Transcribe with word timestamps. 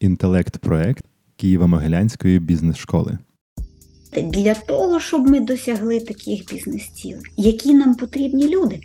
інтелект-проект 0.00 1.04
Києво-Могилянської 1.38 2.40
бізнес-школи. 2.40 3.18
Для 4.22 4.54
того, 4.54 5.00
щоб 5.00 5.28
ми 5.28 5.40
досягли 5.40 6.00
таких 6.00 6.46
бізнес-цілей, 6.54 7.22
які 7.36 7.74
нам 7.74 7.94
потрібні 7.94 8.48
люди, 8.48 8.80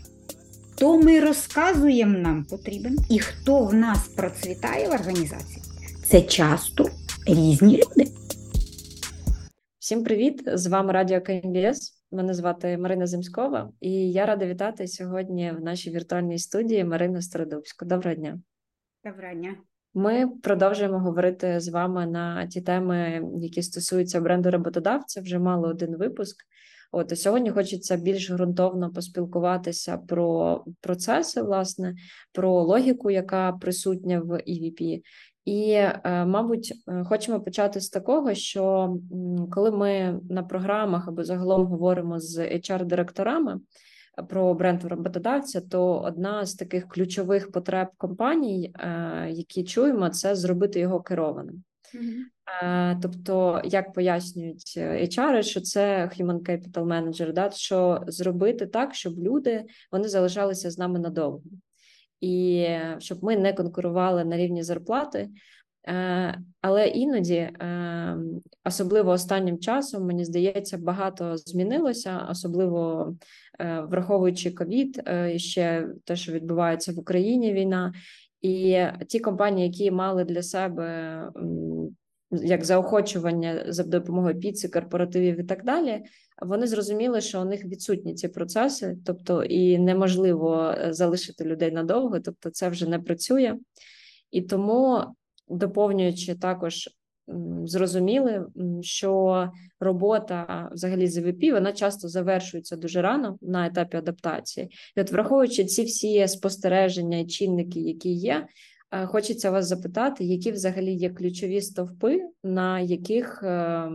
хто 0.71 1.01
ми 1.01 1.19
розказуємо 1.19 2.17
нам 2.19 2.43
потрібен 2.43 2.97
і 3.09 3.19
хто 3.19 3.65
в 3.65 3.73
нас 3.73 4.07
процвітає 4.07 4.89
в 4.89 4.91
організації, 4.91 5.61
це 6.05 6.21
часто 6.21 6.89
різні 7.27 7.77
люди. 7.77 8.11
Всім 9.79 10.03
привіт! 10.03 10.43
З 10.45 10.67
вами 10.67 10.93
Радіо 10.93 11.21
КМБС. 11.21 12.03
Мене 12.11 12.33
звати 12.33 12.77
Марина 12.77 13.07
Земськова, 13.07 13.71
і 13.81 13.91
я 13.91 14.25
рада 14.25 14.45
вітати 14.45 14.87
сьогодні 14.87 15.51
в 15.51 15.63
нашій 15.63 15.91
віртуальній 15.91 16.39
студії 16.39 16.83
Марину 16.83 17.21
Стародубську. 17.21 17.85
Доброго 17.85 18.15
дня. 18.15 18.39
Доброго 19.03 19.33
дня. 19.33 19.55
Ми 19.93 20.27
продовжуємо 20.43 20.99
говорити 20.99 21.59
з 21.59 21.69
вами 21.69 22.05
на 22.05 22.47
ті 22.47 22.61
теми, 22.61 23.21
які 23.37 23.61
стосуються 23.61 24.21
бренду 24.21 24.51
роботодавця. 24.51 25.21
Вже 25.21 25.39
мали 25.39 25.69
один 25.69 25.97
випуск. 25.97 26.35
От 26.91 27.11
і 27.11 27.15
сьогодні 27.15 27.51
хочеться 27.51 27.97
більш 27.97 28.31
ґрунтовно 28.31 28.91
поспілкуватися 28.91 29.97
про 29.97 30.63
процеси, 30.81 31.41
власне, 31.41 31.95
про 32.31 32.63
логіку, 32.63 33.11
яка 33.11 33.51
присутня 33.51 34.19
в 34.19 34.31
EVP, 34.31 35.01
і, 35.45 35.71
е, 35.71 36.25
мабуть, 36.25 36.73
е, 36.87 37.03
хочемо 37.03 37.41
почати 37.41 37.81
з 37.81 37.89
такого, 37.89 38.33
що 38.33 38.95
коли 39.51 39.71
ми 39.71 40.19
на 40.29 40.43
програмах 40.43 41.07
або 41.07 41.23
загалом 41.23 41.65
говоримо 41.65 42.19
з 42.19 42.39
HR-директорами 42.39 43.59
про 44.29 44.53
бренд 44.53 44.83
роботодавця, 44.83 45.61
то 45.61 45.99
одна 45.99 46.45
з 46.45 46.55
таких 46.55 46.87
ключових 46.87 47.51
потреб 47.51 47.87
компаній, 47.97 48.73
які 49.29 49.63
чуємо, 49.63 50.09
це 50.09 50.35
зробити 50.35 50.79
його 50.79 51.01
керованим. 51.01 51.63
Mm-hmm. 51.95 52.99
Тобто, 53.01 53.61
як 53.65 53.93
пояснюють 53.93 54.77
HR, 54.77 55.41
що 55.41 55.61
це 55.61 56.09
Human 56.19 56.39
Capital 56.39 56.85
Manager, 56.85 57.33
да, 57.33 57.51
що 57.51 58.03
зробити 58.07 58.65
так, 58.65 58.95
щоб 58.95 59.19
люди 59.19 59.65
вони 59.91 60.07
залишалися 60.07 60.71
з 60.71 60.77
нами 60.77 60.99
надовго 60.99 61.41
і 62.23 62.67
щоб 62.99 63.23
ми 63.23 63.37
не 63.37 63.53
конкурували 63.53 64.25
на 64.25 64.37
рівні 64.37 64.63
зарплати. 64.63 65.29
Е, 65.87 66.39
але 66.61 66.87
іноді, 66.87 67.35
е, 67.35 68.17
особливо 68.65 69.11
останнім 69.11 69.59
часом, 69.59 70.05
мені 70.05 70.25
здається, 70.25 70.77
багато 70.77 71.37
змінилося, 71.37 72.27
особливо 72.29 73.13
е, 73.59 73.81
враховуючи 73.81 74.51
ковід, 74.51 75.09
ще 75.35 75.87
те, 76.03 76.15
що 76.15 76.31
відбувається 76.31 76.91
в 76.91 76.99
Україні 76.99 77.53
війна, 77.53 77.93
і 78.41 78.85
ті 79.07 79.19
компанії, 79.19 79.67
які 79.67 79.91
мали 79.91 80.23
для 80.23 80.43
себе 80.43 81.31
як 82.41 82.65
заохочування 82.65 83.65
за 83.67 83.83
допомогою 83.83 84.39
піци, 84.39 84.67
корпоративів 84.69 85.39
і 85.39 85.43
так 85.43 85.63
далі, 85.63 86.03
вони 86.41 86.67
зрозуміли, 86.67 87.21
що 87.21 87.41
у 87.41 87.45
них 87.45 87.65
відсутні 87.65 88.13
ці 88.13 88.27
процеси, 88.27 88.97
тобто 89.05 89.43
і 89.43 89.79
неможливо 89.79 90.75
е, 90.77 90.93
залишити 90.93 91.43
людей 91.43 91.71
надовго, 91.71 92.19
тобто 92.19 92.49
це 92.49 92.69
вже 92.69 92.89
не 92.89 92.99
працює. 92.99 93.57
І 94.31 94.41
тому, 94.41 95.03
доповнюючи 95.53 96.35
також, 96.35 96.89
зрозуміли, 97.65 98.45
що 98.81 99.51
робота 99.79 100.69
взагалі 100.73 101.07
з 101.07 101.17
ВП, 101.17 101.43
вона 101.51 101.73
часто 101.73 102.07
завершується 102.07 102.75
дуже 102.75 103.01
рано 103.01 103.37
на 103.41 103.67
етапі 103.67 103.97
адаптації. 103.97 104.69
І 104.95 105.01
от, 105.01 105.11
враховуючи 105.11 105.65
ці 105.65 105.83
всі 105.83 106.27
спостереження 106.27 107.17
і 107.17 107.27
чинники, 107.27 107.79
які 107.79 108.13
є. 108.13 108.47
Е, 108.91 109.05
хочеться 109.05 109.51
вас 109.51 109.67
запитати, 109.67 110.23
які 110.23 110.51
взагалі 110.51 110.93
є 110.93 111.09
ключові 111.09 111.61
стовпи, 111.61 112.21
на 112.43 112.79
яких 112.79 113.43
е, 113.43 113.89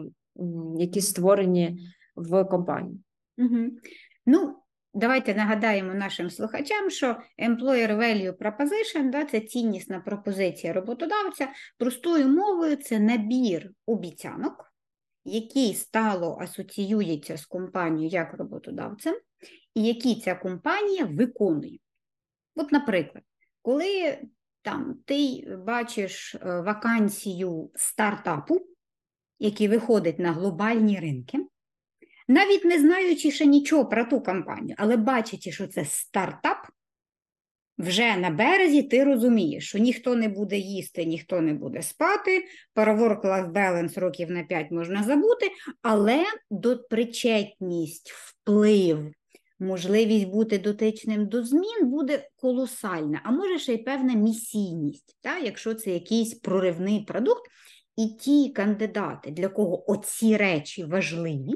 які 0.79 1.01
створені 1.01 1.79
в 2.17 2.45
компанії? 2.45 3.01
Угу. 3.39 3.57
Ну, 4.27 4.55
давайте 4.95 5.35
нагадаємо 5.35 5.95
нашим 5.95 6.31
слухачам, 6.31 6.91
що 6.91 7.17
Employer 7.39 7.97
Value 7.97 8.33
Proposition 8.33 9.11
да, 9.11 9.25
це 9.25 9.41
ціннісна 9.41 10.01
пропозиція 10.01 10.73
роботодавця. 10.73 11.49
Простою 11.79 12.29
мовою 12.29 12.77
це 12.77 12.99
набір 12.99 13.71
обіцянок, 13.87 14.73
який 15.25 15.75
стало 15.75 16.39
асоціюється 16.41 17.37
з 17.37 17.47
компанією 17.47 18.11
як 18.11 18.35
роботодавцем, 18.35 19.15
і 19.75 19.83
які 19.83 20.21
ця 20.21 20.35
компанія 20.35 21.05
виконує. 21.05 21.79
От, 22.57 22.73
наприклад, 22.73 23.25
коли 23.63 24.19
там 24.63 24.95
ти 25.05 25.47
бачиш 25.67 26.35
е, 26.35 26.61
вакансію 26.61 27.71
стартапу, 27.75 28.67
який 29.39 29.69
виходить 29.69 30.19
на 30.19 30.33
глобальні 30.33 31.01
ринки, 31.01 31.39
навіть 32.29 32.65
не 32.65 32.79
знаючи 32.79 33.31
ще 33.31 33.47
нічого 33.47 33.87
про 33.87 34.05
ту 34.05 34.21
компанію, 34.21 34.75
але 34.79 34.97
бачачи, 34.97 35.53
що 35.53 35.67
це 35.67 35.85
стартап, 35.85 36.59
вже 37.79 38.17
на 38.17 38.31
березі 38.31 38.83
ти 38.83 39.05
розумієш, 39.05 39.69
що 39.69 39.79
ніхто 39.79 40.15
не 40.15 40.29
буде 40.29 40.59
їсти, 40.59 41.05
ніхто 41.05 41.41
не 41.41 41.55
буде 41.55 41.83
спати, 41.83 42.45
про 42.75 42.97
work-life 42.97 43.53
balance 43.53 44.01
років 44.01 44.31
на 44.31 44.43
5 44.43 44.71
можна 44.71 45.03
забути, 45.03 45.51
але 45.83 46.25
до 46.51 46.79
причетність, 46.79 48.11
вплив, 48.11 49.13
можливість 49.59 50.27
бути 50.27 50.59
дотичним 50.59 51.27
до 51.27 51.45
змін 51.45 51.79
буде 51.83 52.29
колосальна, 52.37 53.21
а 53.25 53.31
може 53.31 53.59
ще 53.59 53.75
й 53.75 53.79
певна 53.79 54.15
місійність, 54.15 55.19
так? 55.21 55.45
якщо 55.45 55.75
це 55.75 55.91
якийсь 55.91 56.35
проривний 56.35 57.05
продукт, 57.05 57.43
і 57.97 58.09
ті 58.21 58.49
кандидати, 58.49 59.31
для 59.31 59.49
кого 59.49 59.91
оці 59.91 60.37
речі 60.37 60.85
важливі, 60.85 61.55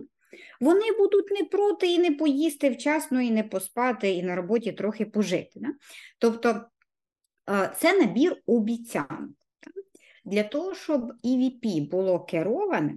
вони 0.63 0.93
будуть 0.99 1.31
не 1.31 1.45
проти 1.45 1.93
і 1.93 1.99
не 1.99 2.11
поїсти 2.11 2.71
вчасно, 2.71 3.21
і 3.21 3.31
не 3.31 3.43
поспати, 3.43 4.11
і 4.11 4.23
на 4.23 4.37
роботі 4.37 4.73
трохи 4.73 5.05
пожити. 5.07 5.61
Да? 5.61 5.69
Тобто 6.19 6.65
це 7.77 7.99
набір 7.99 8.37
обіцянок. 8.47 9.31
Для 10.25 10.43
того, 10.43 10.75
щоб 10.75 11.13
EVP 11.25 11.91
було 11.91 12.21
кероване, 12.21 12.97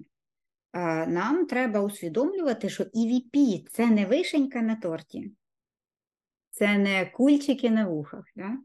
нам 1.07 1.45
треба 1.45 1.79
усвідомлювати, 1.79 2.69
що 2.69 2.83
EVP– 2.83 3.65
це 3.71 3.87
не 3.87 4.05
вишенька 4.05 4.61
на 4.61 4.75
торті, 4.75 5.31
це 6.51 6.77
не 6.77 7.05
кульчики 7.05 7.69
на 7.69 7.87
вухах. 7.87 8.25
Да? 8.35 8.57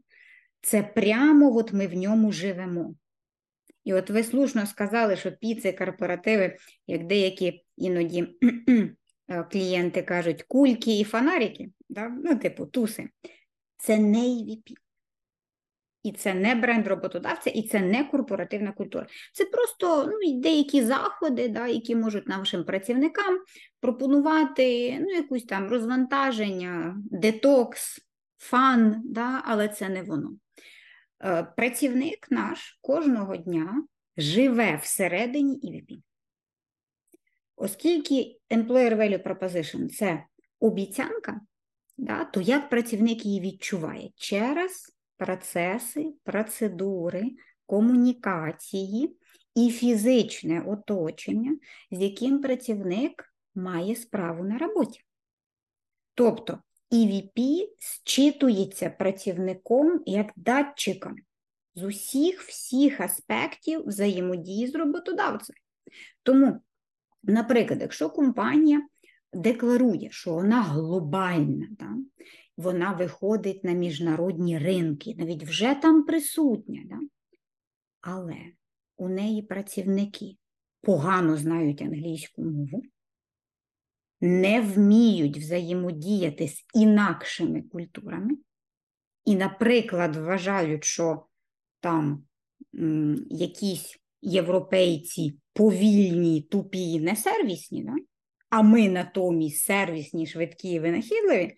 Це 0.61 0.83
прямо 0.83 1.55
от 1.55 1.73
ми 1.73 1.87
в 1.87 1.93
ньому 1.93 2.31
живемо. 2.31 2.95
І 3.83 3.93
от 3.93 4.09
ви 4.09 4.23
слушно 4.23 4.65
сказали, 4.65 5.15
що 5.15 5.31
піци, 5.31 5.71
корпоративи, 5.71 6.57
як 6.87 7.07
деякі 7.07 7.65
іноді 7.77 8.27
е, 9.27 9.43
клієнти 9.43 10.01
кажуть, 10.01 10.43
кульки 10.43 10.99
і 10.99 11.03
фонарики, 11.03 11.69
да? 11.89 12.09
ну, 12.09 12.35
типу, 12.35 12.65
туси, 12.65 13.09
це 13.77 13.97
не 13.97 14.19
EVP. 14.19 14.73
І 16.03 16.11
це 16.11 16.33
не 16.33 16.55
бренд 16.55 16.87
роботодавця, 16.87 17.49
і 17.49 17.67
це 17.67 17.79
не 17.79 18.03
корпоративна 18.03 18.71
культура. 18.71 19.07
Це 19.33 19.45
просто 19.45 20.05
ну, 20.05 20.41
деякі 20.41 20.83
заходи, 20.83 21.47
да, 21.47 21.67
які 21.67 21.95
можуть 21.95 22.27
нашим 22.27 22.63
працівникам 22.63 23.39
пропонувати 23.79 24.97
ну, 24.99 25.09
якусь 25.09 25.43
там 25.43 25.67
розвантаження, 25.67 26.97
детокс, 27.11 27.99
фан, 28.37 29.01
да, 29.05 29.41
але 29.45 29.67
це 29.67 29.89
не 29.89 30.03
воно. 30.03 30.31
Е, 31.23 31.43
працівник 31.43 32.31
наш 32.31 32.79
кожного 32.81 33.37
дня 33.37 33.83
живе 34.17 34.79
всередині 34.83 35.59
EVP. 35.63 36.01
Оскільки 37.55 38.39
Employer 38.49 38.95
Value 38.95 39.23
Proposition 39.23 39.89
це 39.89 40.23
обіцянка, 40.59 41.41
да, 41.97 42.25
то 42.25 42.41
як 42.41 42.69
працівник 42.69 43.25
її 43.25 43.41
відчуває 43.41 44.09
через 44.15 44.95
процеси, 45.17 46.13
процедури, 46.23 47.31
комунікації 47.65 49.17
і 49.55 49.69
фізичне 49.69 50.61
оточення, 50.61 51.57
з 51.91 52.01
яким 52.01 52.41
працівник 52.41 53.33
має 53.55 53.95
справу 53.95 54.43
на 54.43 54.57
роботі. 54.57 55.01
Тобто 56.13 56.59
EVP 56.91 57.67
зчитується 57.79 58.89
працівником 58.89 60.03
як 60.05 60.31
датчиком 60.35 61.15
з 61.75 61.83
усіх 61.83 62.41
всіх 62.41 63.01
аспектів 63.01 63.83
взаємодії 63.85 64.67
з 64.67 64.75
роботодавцем. 64.75 65.55
Тому, 66.23 66.61
наприклад, 67.23 67.81
якщо 67.81 68.09
компанія 68.09 68.87
декларує, 69.33 70.11
що 70.11 70.33
вона 70.33 70.61
глобальна, 70.61 71.67
да, 71.71 71.95
вона 72.57 72.91
виходить 72.91 73.63
на 73.63 73.71
міжнародні 73.71 74.57
ринки, 74.57 75.15
навіть 75.17 75.43
вже 75.43 75.75
там 75.75 76.03
присутня, 76.03 76.81
да? 76.85 76.99
але 78.01 78.37
у 78.97 79.09
неї 79.09 79.41
працівники 79.41 80.35
погано 80.81 81.37
знають 81.37 81.81
англійську 81.81 82.43
мову, 82.43 82.83
не 84.21 84.61
вміють 84.61 85.37
взаємодіяти 85.37 86.47
з 86.47 86.65
інакшими 86.73 87.61
культурами, 87.61 88.37
і, 89.25 89.35
наприклад, 89.35 90.15
вважають, 90.15 90.83
що 90.83 91.25
там 91.79 92.23
м, 92.75 93.25
якісь 93.29 93.97
європейці 94.21 95.37
повільні, 95.53 96.41
тупі, 96.41 96.99
несервісні, 96.99 97.83
да? 97.83 97.95
а 98.49 98.61
ми 98.61 98.89
натомість 98.89 99.63
сервісні, 99.65 100.27
швидкі 100.27 100.71
і 100.71 100.79
винахідливі, 100.79 101.55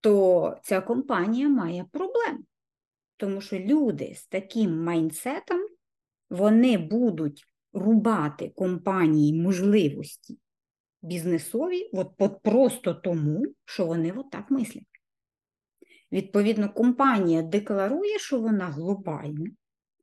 то 0.00 0.56
ця 0.62 0.80
компанія 0.80 1.48
має 1.48 1.84
проблем. 1.92 2.44
Тому 3.16 3.40
що 3.40 3.58
люди 3.58 4.14
з 4.16 4.26
таким 4.26 4.82
майнсетом 4.82 5.60
вони 6.30 6.78
будуть 6.78 7.44
рубати 7.72 8.48
компанії 8.48 9.42
можливості 9.42 10.38
бізнесові 11.02 11.90
от, 11.92 12.08
от 12.18 12.42
просто 12.42 12.94
тому, 12.94 13.46
що 13.64 13.86
вони 13.86 14.12
отак 14.12 14.50
мислять. 14.50 14.84
Відповідно, 16.12 16.72
компанія 16.72 17.42
декларує, 17.42 18.18
що 18.18 18.40
вона 18.40 18.66
глобальна, 18.66 19.50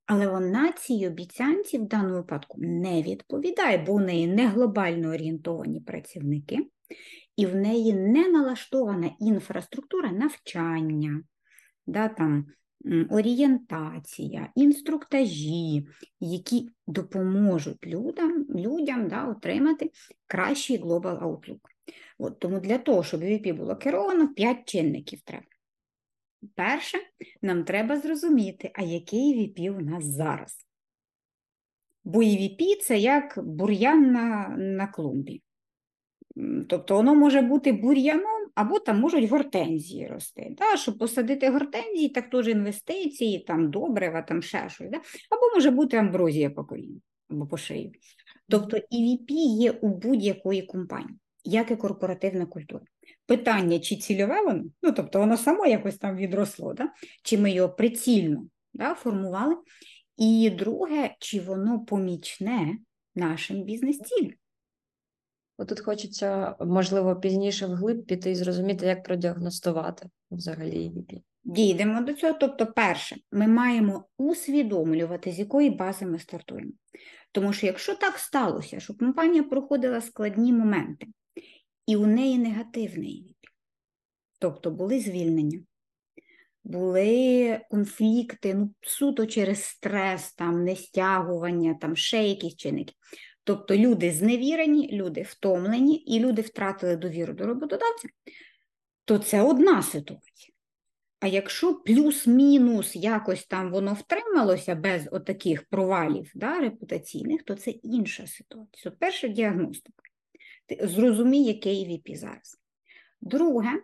але 0.05 0.27
вона 0.27 0.71
цій 0.71 1.07
обіцянці 1.07 1.77
в 1.77 1.87
даному 1.87 2.15
випадку 2.15 2.57
не 2.61 3.01
відповідає, 3.01 3.77
бо 3.77 3.93
в 3.93 4.01
неї 4.01 4.27
не 4.27 4.47
глобально 4.47 5.09
орієнтовані 5.09 5.81
працівники, 5.81 6.57
і 7.35 7.45
в 7.45 7.55
неї 7.55 7.93
не 7.93 8.27
налаштована 8.27 9.11
інфраструктура 9.19 10.11
навчання, 10.11 11.21
да, 11.87 12.07
там, 12.07 12.45
орієнтація, 13.09 14.51
інструктажі, 14.55 15.87
які 16.19 16.69
допоможуть 16.87 17.87
людям 17.87 18.45
людям 18.49 19.07
да, 19.07 19.27
отримати 19.27 19.91
кращий 20.27 20.83
Global 20.83 21.19
Outlook. 21.19 21.59
От, 22.17 22.39
Тому 22.39 22.59
для 22.59 22.77
того, 22.77 23.03
щоб 23.03 23.21
EVP 23.21 23.53
було 23.53 23.75
керовано, 23.75 24.27
5 24.33 24.65
чинників 24.65 25.21
треба. 25.21 25.45
Перше, 26.55 26.97
нам 27.41 27.63
треба 27.63 27.99
зрозуміти, 27.99 28.71
а 28.73 28.81
який 28.81 29.35
EVP 29.35 29.77
у 29.77 29.81
нас 29.81 30.05
зараз. 30.05 30.67
Бо 32.03 32.19
EVP– 32.19 32.79
це 32.81 32.97
як 32.97 33.39
бур'ян 33.43 34.11
на, 34.11 34.47
на 34.57 34.87
клумбі. 34.87 35.41
Тобто 36.69 36.95
воно 36.95 37.15
може 37.15 37.41
бути 37.41 37.71
бур'яном, 37.71 38.47
або 38.55 38.79
там 38.79 38.99
можуть 38.99 39.29
гортензії 39.29 40.07
рости. 40.07 40.55
Да? 40.57 40.77
Щоб 40.77 40.97
посадити 40.97 41.49
гортензії, 41.49 42.09
так 42.09 42.29
теж 42.29 42.47
інвестиції, 42.47 43.39
там 43.39 43.71
добрива, 43.71 44.21
там 44.21 44.41
ще 44.41 44.69
щось. 44.69 44.89
Да? 44.89 44.97
Або 45.29 45.41
може 45.55 45.71
бути 45.71 45.97
амброзія 45.97 46.49
по 46.49 46.65
коліну 46.65 47.01
або 47.29 47.47
по 47.47 47.57
шию. 47.57 47.91
Тобто 48.49 48.77
EVP 48.77 49.31
є 49.59 49.71
у 49.71 49.87
будь-якої 49.87 50.61
компанії, 50.61 51.19
як 51.43 51.71
і 51.71 51.75
корпоративна 51.75 52.45
культура. 52.45 52.85
Питання, 53.25 53.79
чи 53.79 53.95
цільове 53.95 54.41
воно, 54.41 54.63
ну 54.83 54.91
тобто 54.91 55.19
воно 55.19 55.37
само 55.37 55.65
якось 55.65 55.97
там 55.97 56.15
відросло, 56.15 56.73
да? 56.73 56.89
чи 57.23 57.37
ми 57.37 57.51
його 57.51 57.69
прицільно 57.69 58.47
да, 58.73 58.95
формували. 58.95 59.55
І 60.17 60.49
друге, 60.49 61.15
чи 61.19 61.39
воно 61.39 61.79
помічне 61.79 62.77
нашим 63.15 63.63
бізнес-цілям. 63.63 64.33
Отут 65.57 65.79
хочеться, 65.79 66.55
можливо, 66.59 67.15
пізніше 67.15 67.67
вглиб 67.67 68.05
піти 68.05 68.31
і 68.31 68.35
зрозуміти, 68.35 68.85
як 68.85 69.03
продіагностувати 69.03 70.09
взагалі 70.31 70.71
EVP. 70.71 71.21
Дійдемо 71.43 72.01
до 72.01 72.13
цього. 72.13 72.33
Тобто, 72.39 72.65
перше, 72.65 73.17
ми 73.31 73.47
маємо 73.47 74.05
усвідомлювати, 74.17 75.31
з 75.31 75.39
якої 75.39 75.69
бази 75.69 76.05
ми 76.05 76.19
стартуємо. 76.19 76.71
Тому 77.31 77.53
що, 77.53 77.65
якщо 77.65 77.95
так 77.95 78.17
сталося, 78.17 78.79
що 78.79 78.93
компанія 78.93 79.43
проходила 79.43 80.01
складні 80.01 80.53
моменти, 80.53 81.07
і 81.87 81.95
у 81.95 82.05
неї 82.05 82.37
негативний 82.37 83.25
EVP, 83.27 83.49
тобто 84.39 84.71
були 84.71 84.99
звільнення, 84.99 85.59
були 86.63 87.61
конфлікти, 87.69 88.53
ну, 88.53 88.73
суто 88.81 89.25
через 89.25 89.63
стрес, 89.63 90.33
там, 90.33 90.63
нестягування, 90.63 91.77
там 91.81 91.95
ще 91.95 92.27
якісь 92.27 92.55
чинники. 92.55 92.93
Тобто 93.47 93.77
люди 93.77 94.11
зневірені, 94.11 94.89
люди 94.91 95.21
втомлені 95.21 95.95
і 95.95 96.19
люди 96.19 96.41
втратили 96.41 96.95
довіру 96.95 97.33
до 97.33 97.45
роботодавця, 97.45 98.07
то 99.05 99.17
це 99.17 99.41
одна 99.41 99.81
ситуація. 99.81 100.53
А 101.19 101.27
якщо 101.27 101.73
плюс-мінус 101.75 102.95
якось 102.95 103.45
там 103.45 103.71
воно 103.71 103.93
втрималося 103.93 104.75
без 104.75 105.09
отаких 105.11 105.63
провалів 105.69 106.31
да, 106.35 106.59
репутаційних, 106.59 107.43
то 107.43 107.55
це 107.55 107.71
інша 107.71 108.27
ситуація. 108.27 108.91
От 108.91 108.99
перша 108.99 109.27
діагностика. 109.27 110.03
Ти 110.65 110.87
зрозумій, 110.87 111.45
який 111.45 111.85
EVP 111.85 112.15
зараз. 112.15 112.57
Друге, 113.21 113.81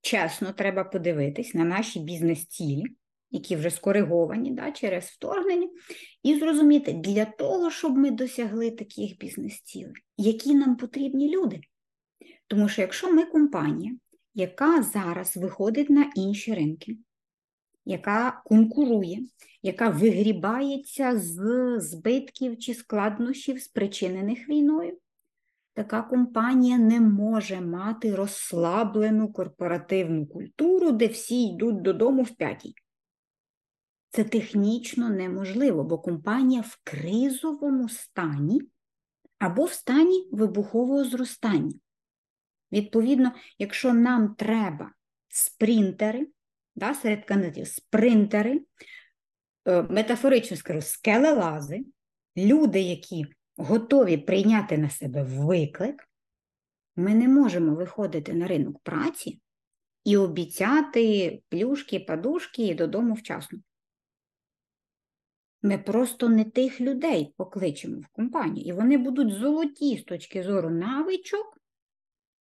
чесно, 0.00 0.52
треба 0.52 0.84
подивитись 0.84 1.54
на 1.54 1.64
наші 1.64 2.00
бізнес-цілі 2.00 2.84
які 3.30 3.56
вже 3.56 3.70
скориговані 3.70 4.50
да, 4.50 4.70
через 4.72 5.04
вторгнення, 5.04 5.68
і 6.22 6.38
зрозуміти, 6.38 6.92
для 6.92 7.24
того, 7.24 7.70
щоб 7.70 7.98
ми 7.98 8.10
досягли 8.10 8.70
таких 8.70 9.18
бізнес-цілей, 9.18 9.92
які 10.16 10.54
нам 10.54 10.76
потрібні 10.76 11.36
люди. 11.36 11.60
Тому 12.46 12.68
що 12.68 12.82
якщо 12.82 13.12
ми 13.12 13.24
компанія, 13.24 13.96
яка 14.34 14.82
зараз 14.82 15.36
виходить 15.36 15.90
на 15.90 16.12
інші 16.14 16.54
ринки, 16.54 16.96
яка 17.84 18.42
конкурує, 18.44 19.18
яка 19.62 19.88
вигрібається 19.88 21.18
з 21.18 21.40
збитків 21.80 22.58
чи 22.58 22.74
складнощів, 22.74 23.62
спричинених 23.62 24.48
війною, 24.48 24.98
така 25.74 26.02
компанія 26.02 26.78
не 26.78 27.00
може 27.00 27.60
мати 27.60 28.14
розслаблену 28.14 29.32
корпоративну 29.32 30.26
культуру, 30.26 30.92
де 30.92 31.06
всі 31.06 31.46
йдуть 31.46 31.82
додому 31.82 32.22
в 32.22 32.30
п'ятій. 32.30 32.74
Це 34.10 34.24
технічно 34.24 35.10
неможливо, 35.10 35.84
бо 35.84 35.98
компанія 35.98 36.60
в 36.60 36.78
кризовому 36.84 37.88
стані 37.88 38.62
або 39.38 39.64
в 39.64 39.72
стані 39.72 40.28
вибухового 40.32 41.04
зростання. 41.04 41.74
Відповідно, 42.72 43.32
якщо 43.58 43.94
нам 43.94 44.34
треба 44.34 44.92
спринтери, 45.28 46.26
да, 46.76 46.94
серед 46.94 47.24
кандидатів 47.24 47.68
спринтери, 47.68 48.60
е, 49.64 49.82
метафорично 49.82 50.56
скажу, 50.56 50.80
скелелази, 50.80 51.84
люди, 52.36 52.80
які 52.80 53.26
готові 53.56 54.16
прийняти 54.16 54.78
на 54.78 54.90
себе 54.90 55.22
виклик, 55.22 56.08
ми 56.96 57.14
не 57.14 57.28
можемо 57.28 57.74
виходити 57.74 58.32
на 58.32 58.46
ринок 58.46 58.78
праці 58.82 59.40
і 60.04 60.16
обіцяти 60.16 61.42
плюшки, 61.48 62.00
подушки 62.00 62.66
і 62.66 62.74
додому 62.74 63.14
вчасно. 63.14 63.58
Ми 65.62 65.78
просто 65.78 66.28
не 66.28 66.44
тих 66.44 66.80
людей 66.80 67.34
покличемо 67.36 68.00
в 68.00 68.06
компанію. 68.06 68.66
І 68.66 68.72
вони 68.72 68.98
будуть 68.98 69.32
золоті 69.32 69.98
з 69.98 70.02
точки 70.02 70.42
зору 70.42 70.70
навичок, 70.70 71.60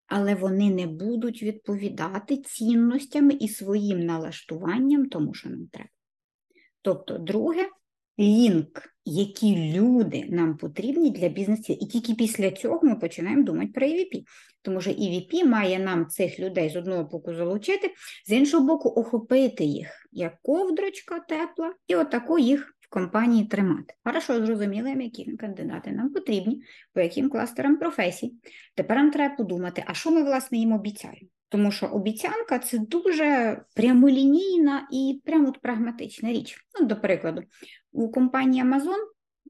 але 0.07 0.35
вони 0.35 0.69
не 0.69 0.87
будуть 0.87 1.43
відповідати 1.43 2.37
цінностями 2.37 3.33
і 3.33 3.47
своїм 3.47 4.05
налаштуванням 4.05 5.05
тому, 5.05 5.33
що 5.33 5.49
нам 5.49 5.67
треба. 5.71 5.89
Тобто, 6.81 7.17
друге, 7.17 7.69
лінк, 8.19 8.83
які 9.05 9.73
люди 9.77 10.25
нам 10.29 10.57
потрібні 10.57 11.11
для 11.11 11.29
бізнесу. 11.29 11.73
І 11.73 11.85
тільки 11.85 12.13
після 12.13 12.51
цього 12.51 12.79
ми 12.83 12.95
починаємо 12.95 13.43
думати 13.43 13.71
про 13.75 13.87
EVP. 13.87 14.23
Тому 14.61 14.81
що 14.81 14.91
EVP 14.91 15.45
має 15.45 15.79
нам 15.79 16.07
цих 16.07 16.39
людей 16.39 16.69
з 16.69 16.75
одного 16.75 17.03
боку 17.03 17.33
залучити, 17.33 17.93
з 18.25 18.31
іншого 18.31 18.67
боку, 18.67 18.89
охопити 18.89 19.63
їх 19.63 19.87
як 20.11 20.41
ковдрочка 20.41 21.19
тепла, 21.19 21.73
і 21.87 21.95
отако 21.95 22.39
їх 22.39 22.76
компанії 22.89 23.45
тримати. 23.45 23.93
Хорошо, 24.03 24.45
зрозуміли, 24.45 24.91
які 24.91 25.37
кандидати 25.37 25.91
нам 25.91 26.09
потрібні, 26.09 26.63
по 26.93 27.01
яким 27.01 27.29
кластерам 27.29 27.77
професій. 27.77 28.33
Тепер 28.75 28.97
нам 28.97 29.11
треба 29.11 29.35
подумати, 29.35 29.83
а 29.87 29.93
що 29.93 30.11
ми, 30.11 30.23
власне, 30.23 30.57
їм 30.57 30.71
обіцяємо? 30.71 31.27
Тому 31.49 31.71
що 31.71 31.85
обіцянка 31.85 32.59
це 32.59 32.77
дуже 32.77 33.61
прямолінійна 33.75 34.87
і 34.91 35.21
прямо 35.25 35.51
прагматична 35.51 36.31
річ. 36.31 36.65
Ну, 36.79 36.85
До 36.85 36.95
прикладу, 36.95 37.43
у 37.91 38.11
компанії 38.11 38.63
Amazon 38.63 38.97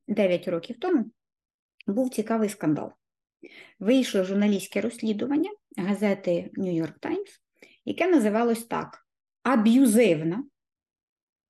9 0.08 0.48
років 0.48 0.76
тому 0.80 1.06
був 1.88 2.10
цікавий 2.10 2.50
скандал. 2.50 2.92
Вийшло 3.80 4.24
журналістське 4.24 4.82
розслідування 4.82 5.50
газети 5.78 6.52
New 6.58 6.82
York 6.82 7.00
Times, 7.02 7.40
яке 7.86 8.08
називалось 8.08 8.64
так: 8.64 9.06
Аб'юзивна 9.44 10.44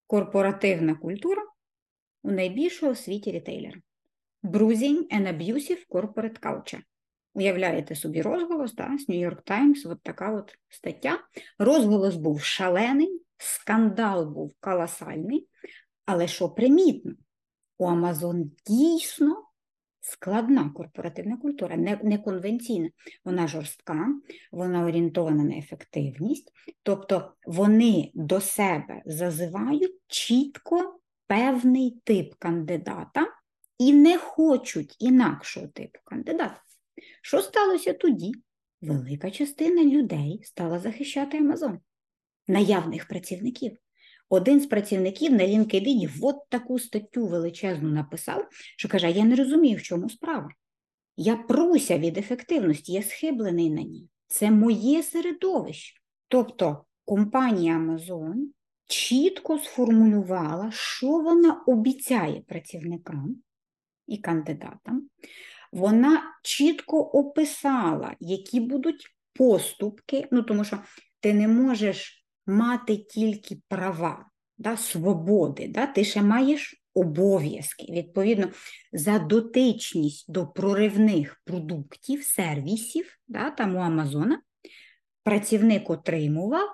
корпоративна 0.08 0.96
культура 0.96 1.44
у 2.28 2.32
найбільшого 2.32 2.96
світі 2.96 3.32
рітейлера. 3.32 3.82
Bruising 4.44 5.08
and 5.14 5.38
Abusive 5.38 5.88
Corporate 5.90 6.40
Culture. 6.40 6.82
Уявляєте 7.34 7.96
собі 7.96 8.22
розголос 8.22 8.74
да, 8.76 8.98
з 8.98 9.10
New 9.10 9.30
York 9.30 9.44
Times, 9.44 9.92
от 9.92 10.02
така 10.04 10.34
от 10.34 10.58
стаття. 10.70 11.20
Розголос 11.60 12.16
був 12.16 12.42
шалений, 12.42 13.22
скандал 13.38 14.34
був 14.34 14.56
колосальний, 14.60 15.48
але 16.06 16.28
що 16.28 16.50
примітно, 16.50 17.14
у 17.78 17.88
Amazon 17.88 18.46
дійсно 18.66 19.44
складна 20.02 20.70
корпоративна 20.70 21.38
культура, 21.38 21.78
не, 21.78 22.00
не 22.04 22.18
конвенційна. 22.18 22.90
Вона 23.26 23.48
жорстка, 23.48 24.08
вона 24.52 24.86
орієнтована 24.86 25.44
на 25.44 25.58
ефективність, 25.58 26.52
тобто 26.84 27.34
вони 27.46 28.12
до 28.14 28.42
себе 28.42 29.02
зазивають 29.06 29.96
чітко 30.08 31.00
певний 31.28 32.02
тип 32.04 32.34
кандидата 32.40 33.28
і 33.80 33.94
не 33.94 34.18
хочуть 34.18 34.96
інакшого 35.00 35.68
типу 35.68 36.00
кандидата. 36.04 36.62
Що 37.22 37.42
сталося 37.42 37.94
тоді? 37.94 38.32
Велика 38.82 39.32
частина 39.32 39.84
людей 39.84 40.42
стала 40.44 40.80
захищати 40.80 41.38
Амазон, 41.38 41.80
наявних 42.48 43.08
працівників. 43.08 43.78
Один 44.30 44.62
з 44.62 44.66
працівників 44.66 45.32
на 45.32 45.44
LinkedIn 45.44 46.10
от 46.22 46.36
таку 46.50 46.80
статтю 46.80 47.28
величезну 47.28 47.90
написав, 47.90 48.48
що 48.52 48.90
каже: 48.90 49.12
Я 49.12 49.26
не 49.26 49.36
розумію, 49.36 49.78
в 49.78 49.82
чому 49.82 50.10
справа. 50.10 50.50
Я 51.18 51.36
пруся 51.36 51.98
від 51.98 52.18
ефективності, 52.18 52.94
я 52.94 53.04
схиблений 53.04 53.70
на 53.70 53.82
ній. 53.82 54.10
Це 54.28 54.52
моє 54.52 55.04
середовище. 55.04 56.00
Тобто 56.28 56.86
компанія 57.06 57.78
Amazon 57.78 58.36
чітко 58.88 59.60
сформулювала, 59.60 60.72
що 60.72 61.08
вона 61.08 61.64
обіцяє 61.68 62.42
працівникам 62.42 63.36
і 64.08 64.18
кандидатам. 64.18 65.10
Вона 65.72 66.24
чітко 66.44 67.00
описала, 67.00 68.16
які 68.20 68.60
будуть 68.60 69.08
поступки, 69.34 70.28
ну 70.32 70.44
тому 70.44 70.64
що 70.64 70.80
ти 71.20 71.34
не 71.34 71.48
можеш 71.48 72.26
мати 72.46 72.98
тільки 72.98 73.58
права, 73.68 74.30
да, 74.58 74.78
свободи, 74.78 75.68
да, 75.68 75.88
ти 75.88 76.04
ще 76.04 76.22
маєш 76.22 76.84
обов'язки. 76.94 77.86
Відповідно, 77.90 78.48
за 78.92 79.20
дотичність 79.20 80.32
до 80.32 80.48
проривних 80.48 81.42
продуктів, 81.46 82.24
сервісів, 82.24 83.18
да, 83.28 83.52
там 83.52 83.76
у 83.76 83.80
Амазона, 83.80 84.42
працівник 85.24 85.90
отримував 85.90 86.70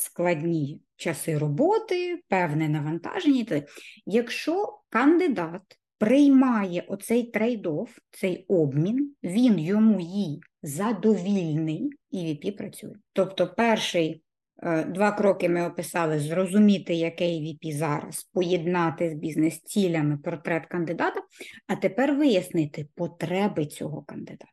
складні 0.00 0.80
часи 0.96 1.38
роботи, 1.38 2.20
певне 2.28 2.68
навантаження. 2.68 3.62
Якщо 4.06 4.78
кандидат 4.90 5.62
приймає 5.98 6.84
оцей 6.88 7.32
трейд-офф, 7.32 7.88
цей 8.10 8.44
обмін, 8.48 9.14
він 9.22 9.58
йому 9.58 10.00
їй 10.00 10.40
задовільний, 10.62 11.90
і 12.10 12.18
VP 12.18 12.56
працює. 12.56 12.94
Тобто, 13.12 13.54
перший 13.56 14.22
е, 14.62 14.84
два 14.84 15.12
кроки 15.12 15.48
ми 15.48 15.66
описали: 15.66 16.18
зрозуміти, 16.18 16.94
який 16.94 17.40
VP 17.40 17.72
зараз, 17.72 18.24
поєднати 18.24 19.10
з 19.10 19.14
бізнес-цілями 19.14 20.18
портрет 20.18 20.66
кандидата, 20.66 21.20
а 21.66 21.76
тепер 21.76 22.14
вияснити 22.14 22.88
потреби 22.94 23.66
цього 23.66 24.02
кандидата. 24.02 24.52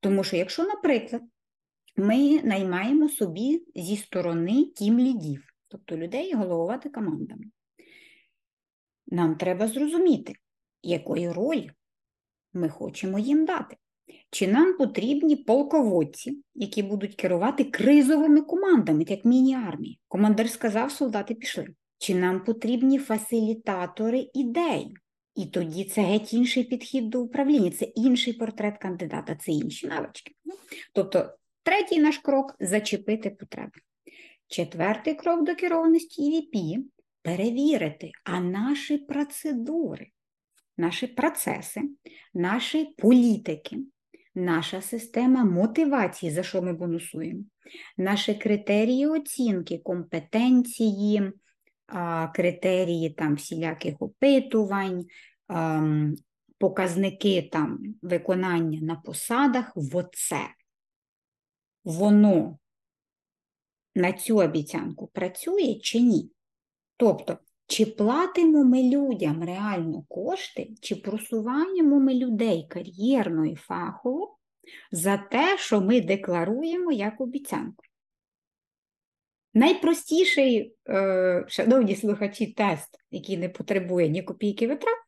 Тому 0.00 0.24
що, 0.24 0.36
якщо, 0.36 0.64
наприклад, 0.64 1.22
ми 1.96 2.42
наймаємо 2.42 3.08
собі 3.08 3.64
зі 3.74 3.96
сторони 3.96 4.64
тім 4.64 4.98
лідів, 4.98 5.44
тобто 5.68 5.96
людей 5.96 6.34
головувати 6.34 6.88
командами. 6.88 7.44
Нам 9.06 9.36
треба 9.36 9.68
зрозуміти, 9.68 10.32
якої 10.82 11.32
ролі 11.32 11.70
ми 12.52 12.68
хочемо 12.68 13.18
їм 13.18 13.44
дати. 13.44 13.76
Чи 14.30 14.48
нам 14.48 14.78
потрібні 14.78 15.36
полководці, 15.36 16.42
які 16.54 16.82
будуть 16.82 17.14
керувати 17.14 17.64
кризовими 17.64 18.42
командами, 18.42 19.04
як 19.08 19.24
міні-армії? 19.24 20.00
Командир 20.08 20.50
сказав, 20.50 20.92
солдати 20.92 21.34
пішли. 21.34 21.68
Чи 21.98 22.14
нам 22.14 22.44
потрібні 22.44 22.98
фасилітатори 22.98 24.30
ідей? 24.34 24.94
І 25.34 25.46
тоді 25.46 25.84
це 25.84 26.02
геть 26.02 26.34
інший 26.34 26.64
підхід 26.64 27.10
до 27.10 27.20
управління, 27.22 27.70
це 27.70 27.84
інший 27.84 28.32
портрет 28.32 28.78
кандидата, 28.78 29.34
це 29.34 29.52
інші 29.52 29.86
навички. 29.86 30.34
Тобто 30.94 31.34
Третій 31.62 31.98
наш 31.98 32.18
крок 32.18 32.56
зачепити 32.60 33.30
потреби. 33.30 33.80
Четвертий 34.48 35.14
крок 35.14 35.44
до 35.44 35.54
керованості 35.54 36.22
EVP– 36.22 36.76
перевірити, 37.22 38.10
а 38.24 38.40
наші 38.40 38.98
процедури, 38.98 40.06
наші 40.78 41.06
процеси, 41.06 41.80
наші 42.34 42.94
політики, 42.98 43.76
наша 44.34 44.82
система 44.82 45.44
мотивації, 45.44 46.32
за 46.32 46.42
що 46.42 46.62
ми 46.62 46.72
бонусуємо, 46.72 47.44
наші 47.96 48.34
критерії 48.34 49.06
оцінки, 49.06 49.78
компетенції, 49.78 51.32
критерії 52.34 53.10
там 53.10 53.34
всіляких 53.34 53.94
опитувань, 53.98 55.04
показники 56.58 57.48
там 57.52 57.78
виконання 58.02 58.80
на 58.80 58.96
посадах 58.96 59.72
в 59.76 59.96
оце 59.96 60.40
воно 61.84 62.58
на 63.94 64.12
цю 64.12 64.36
обіцянку 64.36 65.06
працює 65.06 65.74
чи 65.74 66.00
ні. 66.00 66.30
Тобто, 66.96 67.38
чи 67.66 67.86
платимо 67.86 68.64
ми 68.64 68.82
людям 68.82 69.44
реально 69.44 70.02
кошти, 70.08 70.70
чи 70.80 70.96
просуваємо 70.96 72.00
ми 72.00 72.14
людей 72.14 72.66
кар'єрно 72.70 73.46
і 73.46 73.54
фахово 73.54 74.36
за 74.92 75.18
те, 75.18 75.58
що 75.58 75.80
ми 75.80 76.00
декларуємо 76.00 76.92
як 76.92 77.20
обіцянку. 77.20 77.84
Найпростіший, 79.54 80.74
е, 80.88 81.44
шановні 81.48 81.96
слухачі, 81.96 82.46
тест, 82.46 82.88
який 83.10 83.36
не 83.36 83.48
потребує 83.48 84.08
ні 84.08 84.22
копійки 84.22 84.68
витрат, 84.68 84.98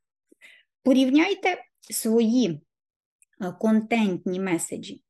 порівняйте 0.83 1.65
свої 1.91 2.61
е, 3.41 3.53
контентні 3.61 4.41
меседжі 4.41 5.03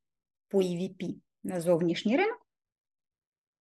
по 0.48 0.58
EVP 0.58 1.14
на 1.44 1.60
зовнішній 1.60 2.16
ринок 2.16 2.46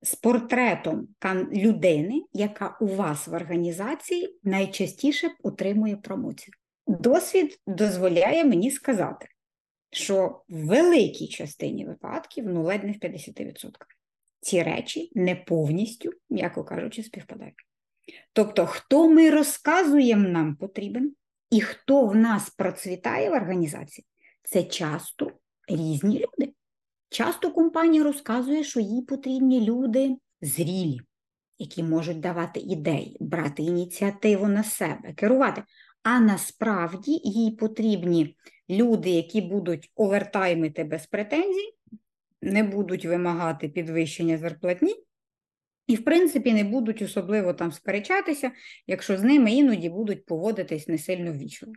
з 0.01 0.15
портретом 0.15 1.07
людини, 1.53 2.23
яка 2.33 2.77
у 2.81 2.87
вас 2.87 3.27
в 3.27 3.33
організації 3.33 4.39
найчастіше 4.43 5.31
отримує 5.43 5.95
промоцію. 5.95 6.53
Досвід 6.87 7.59
дозволяє 7.67 8.43
мені 8.43 8.71
сказати, 8.71 9.27
що 9.91 10.43
в 10.49 10.65
великій 10.65 11.27
частині 11.27 11.85
випадків, 11.85 12.45
ну 12.47 12.63
ледь 12.63 12.83
не 12.83 12.91
в 12.91 12.95
50%, 12.95 13.71
ці 14.39 14.63
речі 14.63 15.11
не 15.15 15.35
повністю, 15.35 16.11
м'яко 16.29 16.63
кажучи, 16.63 17.03
співпадають. 17.03 17.55
Тобто, 18.33 18.65
хто 18.65 19.09
ми 19.09 19.29
розказуємо 19.29 20.29
нам 20.29 20.55
потрібен, 20.55 21.15
і 21.49 21.61
хто 21.61 22.05
в 22.05 22.15
нас 22.15 22.49
процвітає 22.49 23.29
в 23.29 23.33
організації, 23.33 24.05
це 24.43 24.63
часто 24.63 25.31
різні 25.67 26.19
люди. 26.19 26.50
Часто 27.11 27.51
компанія 27.51 28.03
розказує, 28.03 28.63
що 28.63 28.79
їй 28.79 29.01
потрібні 29.01 29.61
люди 29.61 30.15
зрілі, 30.41 30.99
які 31.59 31.83
можуть 31.83 32.19
давати 32.19 32.59
ідеї, 32.59 33.17
брати 33.19 33.63
ініціативу 33.63 34.47
на 34.47 34.63
себе, 34.63 35.13
керувати. 35.13 35.63
А 36.03 36.19
насправді 36.19 37.11
їй 37.23 37.51
потрібні 37.51 38.37
люди, 38.69 39.09
які 39.09 39.41
будуть 39.41 39.91
овертаймити 39.95 40.83
без 40.83 41.07
претензій, 41.07 41.73
не 42.41 42.63
будуть 42.63 43.05
вимагати 43.05 43.69
підвищення 43.69 44.37
зарплатні, 44.37 44.95
і, 45.87 45.95
в 45.95 46.03
принципі, 46.03 46.53
не 46.53 46.63
будуть 46.63 47.01
особливо 47.01 47.53
там 47.53 47.71
сперечатися, 47.71 48.51
якщо 48.87 49.17
з 49.17 49.23
ними 49.23 49.51
іноді 49.51 49.89
будуть 49.89 50.25
поводитись 50.25 50.87
не 50.87 50.97
сильно 50.97 51.33
ввічливо. 51.33 51.73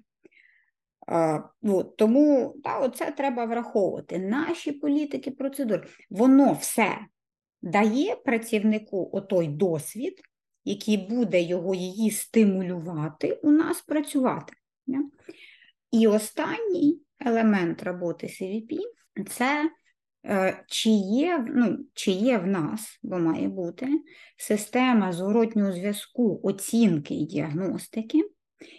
От, 1.62 1.96
Тому 1.96 2.54
да, 2.56 2.78
оце 2.78 3.10
треба 3.10 3.44
враховувати. 3.44 4.18
Наші 4.18 4.72
політики, 4.72 5.30
процедури, 5.30 5.86
воно 6.10 6.52
все 6.52 6.98
дає 7.62 8.16
працівнику 8.16 9.10
отой 9.12 9.48
досвід, 9.48 10.22
який 10.64 10.96
буде 10.96 11.42
його 11.42 11.74
її 11.74 12.10
стимулювати 12.10 13.32
у 13.32 13.50
нас 13.50 13.80
працювати. 13.80 14.52
І 15.90 16.06
останній 16.06 17.00
елемент 17.20 17.82
роботи 17.82 18.26
CVP 18.26 18.78
це 19.28 19.70
е, 20.26 20.64
чи 20.68 20.90
є 20.90 21.46
ну, 21.48 21.78
чи 21.94 22.10
є 22.10 22.38
в 22.38 22.46
нас, 22.46 22.98
бо 23.02 23.18
має 23.18 23.48
бути, 23.48 23.88
система 24.36 25.12
зворотнього 25.12 25.72
зв'язку 25.72 26.40
оцінки 26.42 27.14
і 27.14 27.24
діагностики 27.24 28.22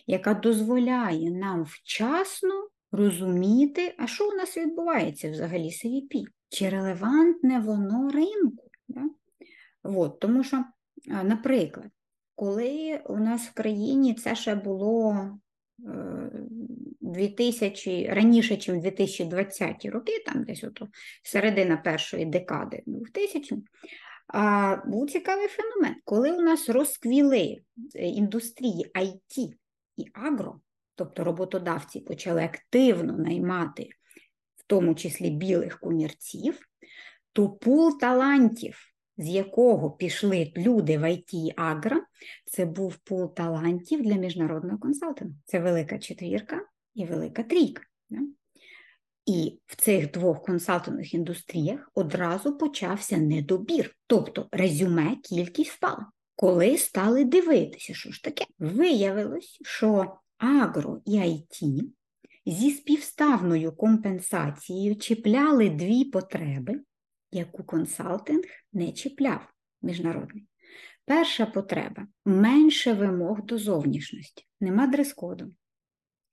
яка 0.08 0.34
дозволяє 0.34 1.32
нам 1.32 1.63
вчасно 1.63 2.67
розуміти, 2.91 3.96
а 3.98 4.08
що 4.08 4.29
у 4.29 4.32
нас 4.32 4.58
відбувається 4.58 5.32
взагалі 5.32 5.70
CVP, 5.70 6.24
чи 6.50 6.70
релевантне 6.70 7.60
воно 7.60 8.10
ринку. 8.10 8.70
Да? 8.88 9.01
От, 9.84 10.20
тому 10.20 10.44
що, 10.44 10.63
наприклад, 11.05 11.88
коли 12.36 13.01
у 13.05 13.17
нас 13.17 13.48
в 13.48 13.53
країні 13.53 14.13
це 14.13 14.36
ще 14.36 14.55
було 14.55 15.29
2000, 17.01 17.91
е, 17.91 18.13
раніше, 18.13 18.53
ніж 18.53 18.82
2020 18.82 19.86
роки, 19.86 20.24
там 20.25 20.44
десь 20.44 20.63
ото 20.63 20.88
середина 21.24 21.77
першої 21.77 22.25
декади 22.25 22.84
2000 22.86 23.63
а 24.27 24.75
був 24.86 25.12
цікавий 25.12 25.48
феномен, 25.48 25.96
коли 26.05 26.32
у 26.32 26.41
нас 26.41 26.70
розквіли 26.70 27.58
індустрії 27.94 28.91
IT 28.96 29.53
і 29.98 30.06
агро, 30.14 30.60
тобто 30.96 31.24
роботодавці 31.24 32.00
почали 32.00 32.44
активно 32.44 33.18
наймати, 33.18 33.90
в 34.56 34.64
тому 34.68 34.96
числі 34.96 35.30
білих 35.30 35.80
комірців, 35.80 36.60
то 37.34 37.50
пул 37.50 38.00
талантів 38.00 38.96
з 39.18 39.28
якого 39.30 39.92
пішли 39.92 40.54
люди 40.58 40.98
в 40.98 41.04
IT 41.04 41.54
Агро, 41.56 42.02
це 42.46 42.66
був 42.66 42.96
пул 42.98 43.34
талантів 43.34 44.02
для 44.02 44.16
міжнародного 44.16 44.78
консалтингу. 44.78 45.36
Це 45.46 45.60
велика 45.60 46.00
четвірка 46.00 46.62
і 46.96 47.06
велика 47.06 47.44
трійка. 47.44 47.84
І 49.25 49.60
в 49.66 49.75
цих 49.75 50.12
двох 50.12 50.42
консалтингових 50.42 51.14
індустріях 51.14 51.92
одразу 51.94 52.58
почався 52.58 53.18
недобір, 53.18 53.96
тобто 54.08 54.48
резюме 54.52 55.16
кількість 55.16 55.72
впала. 55.72 56.06
Коли 56.36 56.77
стали 56.77 57.25
дивитися, 57.25 57.94
що 57.94 58.12
ж 58.12 58.24
таке, 58.24 58.46
виявилось, 58.60 59.60
що 59.63 60.18
агро 60.38 61.01
і 61.06 61.20
IT 61.20 61.82
зі 62.46 62.72
співставною 62.72 63.72
компенсацією 63.72 64.96
чіпляли 64.96 65.70
дві 65.70 66.06
потреби, 66.06 66.82
яку 67.32 67.63
консалтинг 67.63 68.46
не 68.74 68.92
чіпляв 68.92 69.54
міжнародний. 69.82 70.48
Перша 71.06 71.46
потреба 71.46 72.08
менше 72.25 72.94
вимог 72.94 73.46
до 73.46 73.58
зовнішності, 73.58 74.46
нема 74.60 74.88
дрес-коду. 74.88 75.54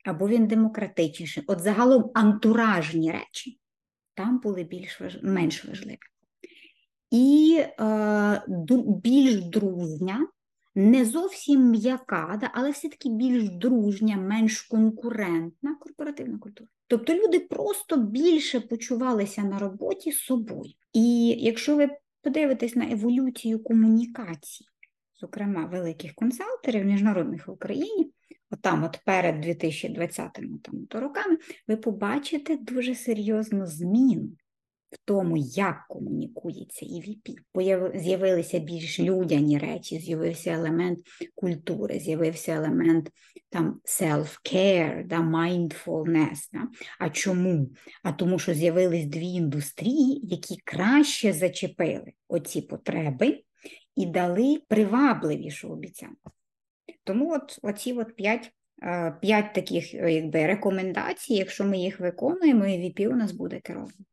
Або 0.05 0.29
він 0.29 0.47
демократичніший. 0.47 1.45
От 1.47 1.61
загалом 1.61 2.11
антуражні 2.15 3.13
речі 3.13 3.61
там 4.15 4.39
були 4.39 4.65
більш 4.65 5.01
менш 5.23 5.65
важливі. 5.65 5.99
І 7.13 7.61
е, 7.81 8.43
більш 8.87 9.45
дружня, 9.45 10.27
не 10.75 11.05
зовсім 11.05 11.71
м'яка, 11.71 12.51
але 12.55 12.71
все-таки 12.71 13.09
більш 13.09 13.51
дружня, 13.51 14.17
менш 14.17 14.63
конкурентна 14.63 15.75
корпоративна 15.81 16.39
культура. 16.39 16.69
Тобто 16.87 17.15
люди 17.15 17.41
просто 17.41 17.97
більше 17.97 18.61
почувалися 18.61 19.43
на 19.43 19.59
роботі 19.59 20.13
з 20.13 20.19
собою. 20.19 20.73
І 20.93 21.29
якщо 21.29 21.77
ви 21.77 21.89
подивитесь 22.23 22.77
на 22.77 22.91
еволюцію 22.91 23.63
комунікації, 23.63 24.69
зокрема 25.21 25.67
великих 25.67 26.15
консалтерів 26.15 26.85
міжнародних 26.85 27.49
в 27.49 27.51
Україні, 27.51 28.13
отам, 28.51 28.85
от 28.85 29.01
перед 29.07 29.41
2020 29.41 30.33
там, 30.33 31.03
роками, 31.03 31.39
ви 31.69 31.77
побачите 31.77 32.57
дуже 32.57 32.95
серйозну 32.95 33.67
зміну 33.67 34.29
в 34.93 34.99
тому, 35.05 35.37
як 35.37 35.87
комунікується 35.89 36.87
EVP. 36.87 37.37
З'явилися 37.99 38.59
більш 38.59 39.01
людяні 39.01 39.59
речі, 39.59 39.99
з'явився 39.99 40.51
елемент 40.51 40.99
культури, 41.35 41.99
з'явився 41.99 42.53
елемент 42.53 43.11
там 43.49 43.81
self-care, 43.85 45.07
да, 45.07 45.21
mindfulness. 45.21 46.49
Да? 46.53 46.69
А 46.99 47.11
чому? 47.11 47.71
А 48.03 48.13
тому, 48.13 48.39
що 48.39 48.55
з'явились 48.55 49.05
дві 49.05 49.27
індустрії, 49.27 50.21
які 50.23 50.57
краще 50.65 51.33
зачепили 51.33 52.13
оці 52.29 52.63
потреби 52.63 53.43
і 53.97 54.07
дали 54.07 54.63
привабливішу 54.69 55.69
обіцянку. 55.69 56.31
Тому 57.05 57.33
от 57.33 57.59
оці 57.63 57.93
от 57.93 58.17
п'ять 58.17 58.53
е, 58.83 59.17
п'ять 59.21 59.55
таких 59.55 59.95
якби, 59.95 60.47
рекомендацій, 60.47 61.35
якщо 61.35 61.65
ми 61.65 61.79
їх 61.79 62.01
виконуємо, 62.01 62.65
EVP 62.65 63.09
у 63.09 63.17
нас 63.17 63.33
буде 63.33 63.61
керований. 63.61 64.07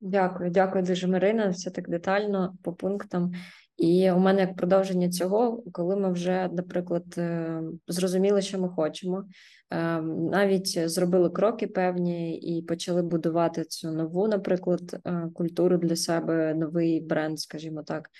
Дякую, 0.00 0.50
дякую 0.50 0.84
дуже, 0.84 1.06
Марина. 1.06 1.48
Все 1.48 1.70
так 1.70 1.90
детально 1.90 2.56
по 2.62 2.72
пунктам. 2.72 3.32
І 3.78 4.10
у 4.10 4.18
мене 4.18 4.40
як 4.40 4.56
продовження 4.56 5.10
цього, 5.10 5.62
коли 5.72 5.96
ми 5.96 6.12
вже, 6.12 6.48
наприклад, 6.52 7.04
е, 7.18 7.62
зрозуміли, 7.88 8.42
що 8.42 8.58
ми 8.58 8.68
хочемо, 8.68 9.24
е, 9.70 10.00
навіть 10.02 10.90
зробили 10.90 11.30
кроки 11.30 11.66
певні 11.66 12.38
і 12.38 12.62
почали 12.62 13.02
будувати 13.02 13.64
цю 13.64 13.90
нову, 13.90 14.28
наприклад, 14.28 15.00
е, 15.04 15.30
культуру 15.34 15.78
для 15.78 15.96
себе, 15.96 16.54
новий 16.54 17.00
бренд, 17.00 17.40
скажімо 17.40 17.82
так. 17.82 18.10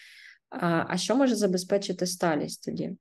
А 0.61 0.97
що 0.97 1.17
може 1.17 1.35
забезпечити 1.35 2.07
сталість 2.07 2.65
тоді 2.65 2.97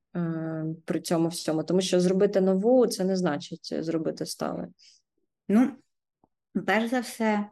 при 0.86 1.00
цьому 1.00 1.27
всьому? 1.27 1.63
Тому 1.63 1.81
що 1.81 2.00
зробити 2.00 2.41
нову 2.41 2.88
це 2.88 3.03
не 3.03 3.15
значить 3.15 3.74
зробити 3.79 4.25
стале. 4.25 4.67
Ну, 5.48 5.72
перш 6.65 6.89
за 6.89 7.00
все. 7.00 7.46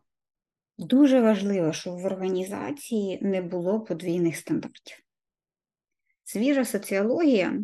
Дуже 0.78 1.22
важливо, 1.22 1.74
щоб 1.74 2.00
в 2.00 2.06
організації 2.06 3.20
не 3.22 3.42
було 3.42 3.80
подвійних 3.80 4.38
стандартів. 4.38 4.98
Свіжа 6.24 6.66
соціологія 6.66 7.60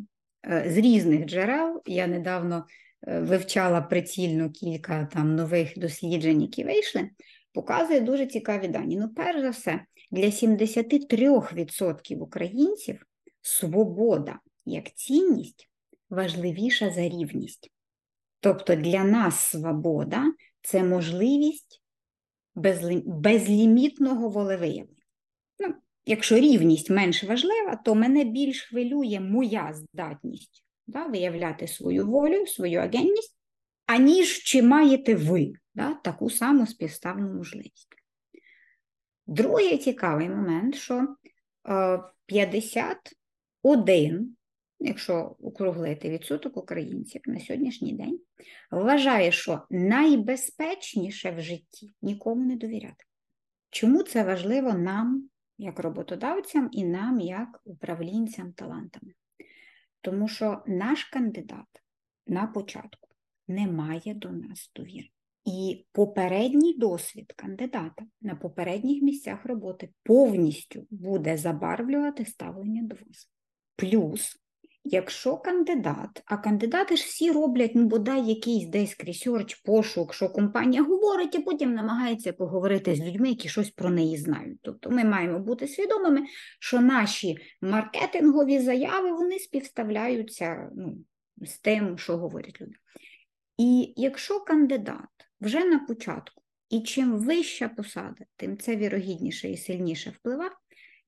е, 0.46 0.72
з 0.72 0.78
різних 0.78 1.26
джерел, 1.26 1.82
я 1.86 2.08
недавно 2.08 2.66
е, 3.08 3.20
вивчала 3.20 3.82
прицільно 3.82 4.50
кілька 4.50 5.06
там 5.06 5.36
нових 5.36 5.80
досліджень, 5.80 6.42
які 6.42 6.64
вийшли, 6.64 7.10
показує 7.54 8.00
дуже 8.00 8.26
цікаві 8.26 8.68
дані. 8.68 8.98
Ну, 8.98 9.10
перш 9.10 9.42
за 9.42 9.50
все, 9.50 9.86
для 10.12 10.26
73% 10.26 12.18
українців 12.18 13.06
свобода 13.42 14.40
як 14.66 14.94
цінність 14.94 15.70
важливіша 16.10 16.90
за 16.90 17.02
рівність. 17.02 17.72
Тобто 18.40 18.76
для 18.76 19.04
нас 19.04 19.40
свобода 19.40 20.34
це 20.62 20.84
можливість 20.84 21.81
безлімітного 23.06 24.30
волевиявлення. 24.30 25.04
Ну, 25.60 25.76
Якщо 26.06 26.36
рівність 26.36 26.90
менш 26.90 27.24
важлива, 27.24 27.76
то 27.76 27.96
мене 27.96 28.24
більш 28.24 28.62
хвилює 28.62 29.20
моя 29.20 29.74
здатність 29.74 30.66
да, 30.88 31.06
виявляти 31.06 31.68
свою 31.68 32.08
волю, 32.08 32.48
свою 32.48 32.80
агентність, 32.80 33.38
аніж 33.86 34.44
чи 34.44 34.62
маєте 34.62 35.16
ви 35.16 35.54
да, 35.76 35.94
таку 35.94 36.30
саму 36.30 36.68
співставну 36.68 37.34
можливість. 37.34 37.96
Другий 39.28 39.78
цікавий 39.78 40.30
момент, 40.30 40.76
що 40.76 41.16
51 42.26 43.16
е, 43.66 44.20
якщо 44.82 45.36
округлити 45.44 46.10
відсоток 46.10 46.58
українців 46.58 47.22
на 47.26 47.40
сьогоднішній 47.40 47.94
день, 47.94 48.20
вважає, 48.72 49.32
що 49.32 49.62
найбезпечніше 49.70 51.32
в 51.32 51.42
житті 51.42 51.94
нікому 52.02 52.46
не 52.46 52.56
довіряти. 52.56 53.06
Чому 53.70 54.04
це 54.04 54.24
важливо 54.24 54.74
нам, 54.74 55.30
як 55.58 55.80
роботодавцям, 55.80 56.70
і 56.72 56.86
нам, 56.86 57.20
як 57.20 57.62
управлінцям 57.64 58.54
талантами? 58.54 59.14
Тому 60.02 60.28
що 60.28 60.64
наш 60.68 61.04
кандидат 61.04 61.84
на 62.28 62.48
початку 62.48 63.10
не 63.48 63.68
має 63.68 64.14
до 64.14 64.32
нас 64.32 64.72
довіри. 64.76 65.10
І 65.46 65.86
попередній 65.92 66.74
досвід 66.78 67.34
кандидата 67.36 68.06
на 68.22 68.36
попередніх 68.36 69.04
місцях 69.04 69.46
роботи 69.46 69.90
повністю 70.04 70.88
буде 70.90 71.38
забарвлювати 71.38 72.26
ставлення 72.26 72.84
до 72.84 72.96
вас. 72.96 73.30
Плюс 73.76 74.42
Якщо 74.84 75.38
кандидат, 75.38 76.24
а 76.26 76.38
кандидати 76.38 76.96
ж 76.96 77.04
всі 77.04 77.32
роблять 77.32 77.72
ну, 77.76 77.86
бодай 77.86 78.26
якийсь 78.26 78.68
десь 78.68 78.98
ресерч, 79.00 79.56
пошук, 79.56 80.14
що 80.14 80.30
компанія 80.30 80.84
говорить, 80.84 81.36
а 81.36 81.42
потім 81.42 81.74
намагається 81.74 82.34
поговорити 82.34 82.96
з 82.96 83.02
людьми, 83.02 83.30
які 83.30 83.50
щось 83.50 83.70
про 83.70 83.90
неї 83.90 84.18
знають. 84.18 84.60
Тобто 84.62 84.90
ми 84.90 85.04
маємо 85.04 85.40
бути 85.40 85.68
свідомими, 85.68 86.22
що 86.60 86.82
наші 86.82 87.38
маркетингові 87.62 88.60
заяви 88.60 89.12
вони 89.12 89.40
співставляються 89.40 90.70
ну, 90.76 90.98
з 91.38 91.60
тим, 91.60 91.98
що 91.98 92.18
говорять 92.18 92.62
люди. 92.62 92.76
І 93.58 93.94
якщо 93.98 94.40
кандидат 94.40 95.10
вже 95.42 95.66
на 95.66 95.80
початку, 95.80 96.42
і 96.70 96.82
чим 96.82 97.18
вища 97.18 97.70
посада, 97.70 98.26
тим 98.36 98.58
це 98.58 98.76
вірогідніше 98.76 99.50
і 99.50 99.58
сильніше 99.58 100.10
впливає, 100.10 100.52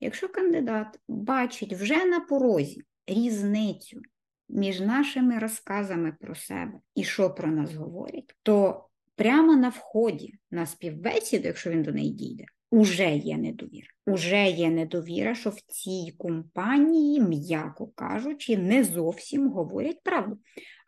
якщо 0.00 0.28
кандидат 0.28 0.98
бачить 1.08 1.72
вже 1.72 2.04
на 2.04 2.20
порозі 2.20 2.82
різницю 3.06 4.00
між 4.48 4.80
нашими 4.80 5.38
розказами 5.38 6.16
про 6.20 6.34
себе 6.34 6.80
і 6.94 7.04
що 7.04 7.30
про 7.30 7.48
нас 7.48 7.74
говорять, 7.74 8.34
то 8.42 8.88
прямо 9.16 9.56
на 9.56 9.68
вході 9.68 10.34
на 10.50 10.66
співбесіду, 10.66 11.46
якщо 11.46 11.70
він 11.70 11.82
до 11.82 11.92
неї 11.92 12.10
дійде, 12.10 12.44
уже 12.70 13.16
є 13.16 13.36
недовіра. 13.36 13.86
Уже 14.06 14.50
є 14.50 14.70
недовіра, 14.70 15.34
що 15.34 15.50
в 15.50 15.60
цій 15.60 16.14
компанії, 16.18 17.20
м'яко 17.20 17.86
кажучи, 17.86 18.56
не 18.56 18.84
зовсім 18.84 19.48
говорять 19.48 20.02
правду. 20.02 20.38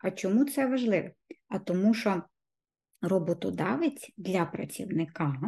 А 0.03 0.11
чому 0.11 0.45
це 0.45 0.67
важливо? 0.67 1.09
А 1.47 1.59
тому, 1.59 1.93
що 1.93 2.23
роботодавець 3.01 4.11
для 4.17 4.45
працівника 4.45 5.41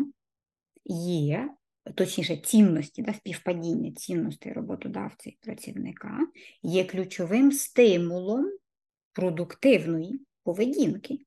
є 0.86 1.50
точніше, 1.96 2.38
цінності, 2.38 3.02
да, 3.02 3.13
співпадіння 3.13 3.92
цінностей 3.92 4.54
роботодавця 4.54 5.30
і 5.30 5.38
працівника 5.42 6.20
є 6.63 6.84
ключовим 6.84 7.52
стимулом 7.52 8.52
продуктивної 9.13 10.22
поведінки 10.44 11.20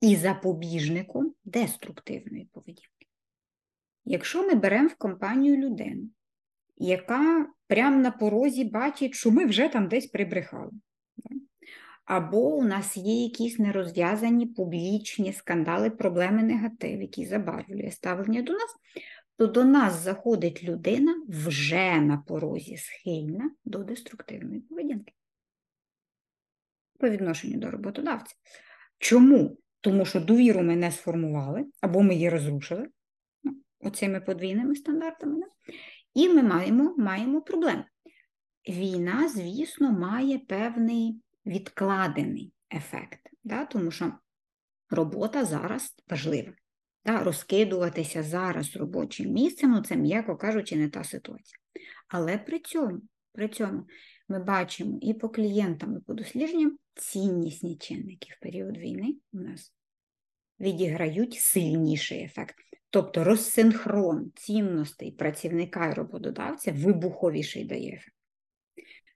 і 0.00 0.16
запобіжником 0.16 1.34
деструктивної 1.44 2.48
поведінки. 2.52 3.06
Якщо 4.04 4.46
ми 4.46 4.54
беремо 4.54 4.88
в 4.88 4.94
компанію 4.94 5.56
людину, 5.56 6.08
яка 6.76 7.46
прямо 7.66 8.02
на 8.02 8.10
порозі 8.10 8.64
бачить, 8.64 9.14
що 9.14 9.30
ми 9.30 9.46
вже 9.46 9.68
там 9.68 9.88
десь 9.88 10.06
прибрехали, 10.06 10.70
або 12.04 12.56
у 12.56 12.64
нас 12.64 12.96
є 12.96 13.22
якісь 13.22 13.58
нерозв'язані 13.58 14.46
публічні 14.46 15.32
скандали, 15.32 15.90
проблеми, 15.90 16.42
негатив, 16.42 17.02
які 17.02 17.26
забарвлює 17.26 17.90
ставлення 17.90 18.42
до 18.42 18.52
нас, 18.52 18.76
то 19.38 19.46
до 19.46 19.64
нас 19.64 19.94
заходить 19.94 20.64
людина 20.64 21.24
вже 21.28 22.00
на 22.00 22.18
порозі 22.18 22.76
схильна 22.76 23.50
до 23.64 23.78
деструктивної 23.78 24.60
поведінки 24.60 25.12
по 26.98 27.08
відношенню 27.08 27.58
до 27.58 27.70
роботодавця. 27.70 28.34
Чому? 28.98 29.58
Тому 29.80 30.04
що 30.04 30.20
довіру 30.20 30.62
ми 30.62 30.76
не 30.76 30.92
сформували, 30.92 31.66
або 31.80 32.02
ми 32.02 32.14
її 32.14 32.28
розрушили 32.28 32.88
ну, 33.42 33.56
оцими 33.80 34.20
подвійними 34.20 34.76
стандартами, 34.76 35.40
да? 35.40 35.46
і 36.14 36.28
ми 36.28 36.42
маємо, 36.42 36.94
маємо 36.96 37.42
проблему. 37.42 37.84
Війна, 38.68 39.28
звісно, 39.28 39.92
має 39.92 40.38
певний 40.38 41.22
відкладений 41.46 42.52
ефект, 42.74 43.20
да? 43.44 43.64
тому 43.64 43.90
що 43.90 44.12
робота 44.90 45.44
зараз 45.44 45.94
важлива. 46.10 46.52
Да? 47.04 47.24
Розкидуватися 47.24 48.22
зараз 48.22 48.76
робочим 48.76 49.32
місцем, 49.32 49.70
ну 49.70 49.82
це, 49.82 49.96
м'яко 49.96 50.36
кажучи, 50.36 50.76
не 50.76 50.88
та 50.88 51.04
ситуація. 51.04 51.58
Але 52.08 52.38
при 52.38 52.58
цьому, 52.58 53.00
при 53.32 53.48
цьому 53.48 53.86
ми 54.28 54.44
бачимо 54.44 54.98
і 55.02 55.14
по 55.14 55.28
клієнтам, 55.28 55.96
і 55.96 56.00
по 56.00 56.14
дослідженням 56.14 56.78
ціннісні 56.94 57.76
чинники 57.76 58.28
в 58.36 58.42
період 58.42 58.76
війни 58.76 59.14
у 59.32 59.40
нас 59.40 59.72
відіграють 60.60 61.34
сильніший 61.34 62.24
ефект. 62.24 62.54
Тобто 62.90 63.24
розсинхрон 63.24 64.32
цінностей 64.34 65.12
працівника 65.12 65.86
і 65.86 65.94
роботодавця 65.94 66.72
вибуховіший 66.72 67.64
дає 67.64 67.94
ефект. 67.94 68.14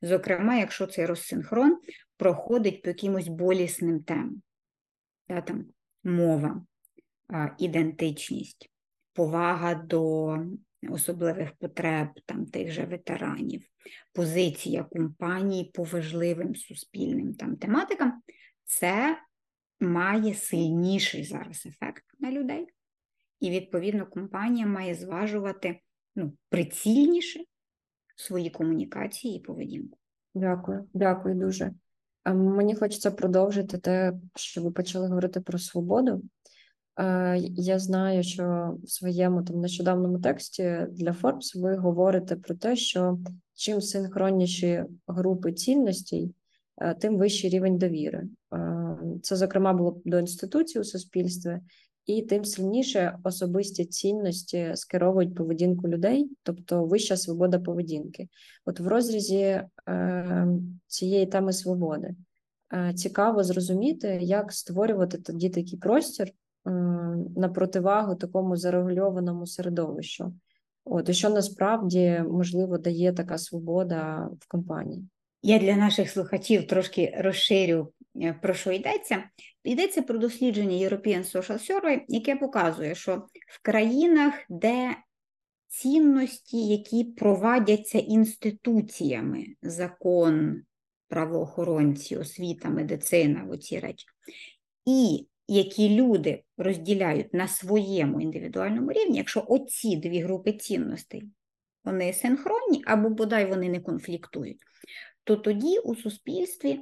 Зокрема, 0.03 0.57
якщо 0.57 0.87
цей 0.87 1.07
розсинхрон 1.07 1.79
проходить 2.17 2.83
по 2.83 2.89
якимось 2.89 3.29
болісним 3.29 4.03
темам, 4.03 4.43
да, 5.29 5.41
там, 5.41 5.65
мова, 6.05 6.65
ідентичність, 7.59 8.71
повага 9.13 9.75
до 9.75 10.37
особливих 10.91 11.53
потреб 11.53 12.09
там, 12.27 12.47
тих 12.47 12.71
же 12.71 12.85
ветеранів, 12.85 13.63
позиція 14.13 14.85
компанії 14.85 15.65
по 15.75 15.85
важливим 15.85 16.55
суспільним 16.55 17.35
там, 17.35 17.57
тематикам, 17.57 18.23
це 18.65 19.19
має 19.81 20.35
сильніший 20.35 21.25
зараз 21.25 21.67
ефект 21.67 22.05
на 22.19 22.33
людей. 22.33 22.67
І, 23.41 23.51
відповідно, 23.51 24.07
компанія 24.07 24.67
має 24.67 24.95
зважувати 24.95 25.81
ну, 26.17 26.33
прицільніше 26.49 27.41
свої 28.17 28.51
комунікації 28.51 29.37
і 29.37 29.41
поведінку. 29.41 29.99
Дякую, 30.35 30.89
дякую 30.95 31.35
дуже. 31.35 31.73
Мені 32.27 32.75
хочеться 32.75 33.11
продовжити 33.11 33.79
те, 33.79 34.13
що 34.37 34.63
ви 34.63 34.71
почали 34.71 35.09
говорити 35.09 35.41
про 35.41 35.59
свободу. 35.59 36.23
Е, 36.99 37.39
я 37.57 37.79
знаю, 37.79 38.23
що 38.23 38.77
в 38.85 38.91
своєму 38.91 39.43
там 39.43 39.61
нещодавному 39.61 40.19
тексті 40.19 40.87
для 40.91 41.11
Forbes 41.11 41.61
ви 41.61 41.77
говорите 41.77 42.37
про 42.37 42.55
те, 42.55 42.77
що 42.77 43.19
чим 43.55 43.81
синхронніші 43.81 44.85
групи 45.07 45.53
цінностей, 45.53 46.35
е, 46.79 46.95
тим 46.95 47.19
вищий 47.19 47.51
рівень 47.51 47.79
довіри. 47.79 48.29
Е, 48.55 48.97
це, 49.23 49.37
зокрема, 49.37 49.73
було 49.73 50.01
до 50.05 50.19
інституцій 50.19 50.81
у 50.81 50.85
суспільстві, 50.85 51.59
і 52.07 52.23
тим 52.23 52.45
сильніше 52.45 53.19
особисті 53.25 53.85
цінності 53.85 54.73
скеровують 54.75 55.35
поведінку 55.35 55.89
людей, 55.89 56.31
тобто 56.43 56.85
вища 56.85 57.17
свобода 57.17 57.59
поведінки. 57.59 58.29
От 58.65 58.81
в 58.81 58.87
розрізі 58.87 59.63
цієї 60.87 61.27
теми 61.27 61.53
свободи 61.53 62.15
цікаво 62.95 63.45
зрозуміти, 63.45 64.19
як 64.23 64.53
створювати 64.53 65.19
тоді 65.19 65.51
такий 65.51 65.79
простір 65.79 66.33
на 66.65 67.49
противагу 67.55 68.15
такому 68.15 68.57
зарегульованому 68.57 69.47
середовищу. 69.47 70.35
От 70.85 71.09
і 71.09 71.15
що 71.15 71.31
насправді 71.31 72.25
можливо 72.31 72.79
дає 72.79 73.13
така 73.13 73.39
свобода 73.39 74.29
в 74.41 74.49
компанії? 74.49 75.09
Я 75.43 75.59
для 75.59 75.77
наших 75.77 76.11
слухачів 76.11 76.67
трошки 76.67 77.15
розширю 77.19 77.93
е, 78.17 78.39
про 78.43 78.55
що 78.55 78.73
йдеться. 78.73 79.25
Йдеться 79.65 80.03
про 80.03 80.19
дослідження 80.19 80.89
European 80.89 81.33
Social 81.33 81.71
Survey, 81.71 82.01
яке 82.09 82.37
показує, 82.37 82.95
що 82.95 83.17
в 83.49 83.63
країнах, 83.63 84.35
де 84.49 84.97
цінності, 85.69 86.67
які 86.67 87.05
провадяться 87.05 87.99
інституціями, 87.99 89.47
закон, 89.63 90.63
правоохоронці, 91.09 92.17
освіта, 92.17 92.69
медицина, 92.69 93.47
оці 93.51 93.79
речі, 93.79 94.07
і 94.87 95.27
які 95.49 95.89
люди 95.89 96.43
розділяють 96.57 97.35
на 97.35 97.49
своєму 97.49 98.21
індивідуальному 98.21 98.93
рівні, 98.93 99.19
якщо 99.19 99.45
оці 99.49 99.97
дві 99.97 100.21
групи 100.21 100.53
цінностей 100.53 101.25
вони 101.85 102.13
синхронні 102.13 102.83
або 102.87 103.09
бодай 103.09 103.47
вони 103.47 103.69
не 103.69 103.81
конфліктують, 103.81 104.61
то 105.25 105.37
тоді 105.37 105.79
у 105.79 105.95
суспільстві 105.95 106.81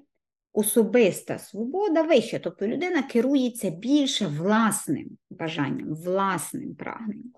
особиста 0.52 1.38
свобода 1.38 2.02
вища, 2.02 2.38
тобто 2.38 2.66
людина 2.66 3.02
керується 3.02 3.70
більше 3.70 4.26
власним 4.26 5.18
бажанням, 5.30 5.94
власним 5.94 6.74
прагненням. 6.74 7.32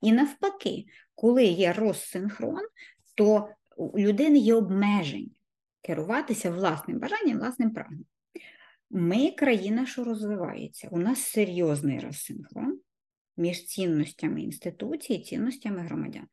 І 0.00 0.12
навпаки, 0.12 0.84
коли 1.14 1.44
є 1.44 1.72
розсинхрон, 1.72 2.62
то 3.14 3.48
у 3.76 3.98
людини 3.98 4.38
є 4.38 4.54
обмеження 4.54 5.30
керуватися 5.82 6.50
власним 6.50 6.98
бажанням, 6.98 7.38
власним 7.38 7.70
прагненням. 7.70 8.04
Ми 8.90 9.30
країна, 9.30 9.86
що 9.86 10.04
розвивається. 10.04 10.88
У 10.90 10.98
нас 10.98 11.22
серйозний 11.22 11.98
розсинхрон 11.98 12.78
між 13.36 13.64
цінностями 13.64 14.42
інституцій 14.42 15.14
і 15.14 15.22
цінностями 15.22 15.80
громадян. 15.80 16.26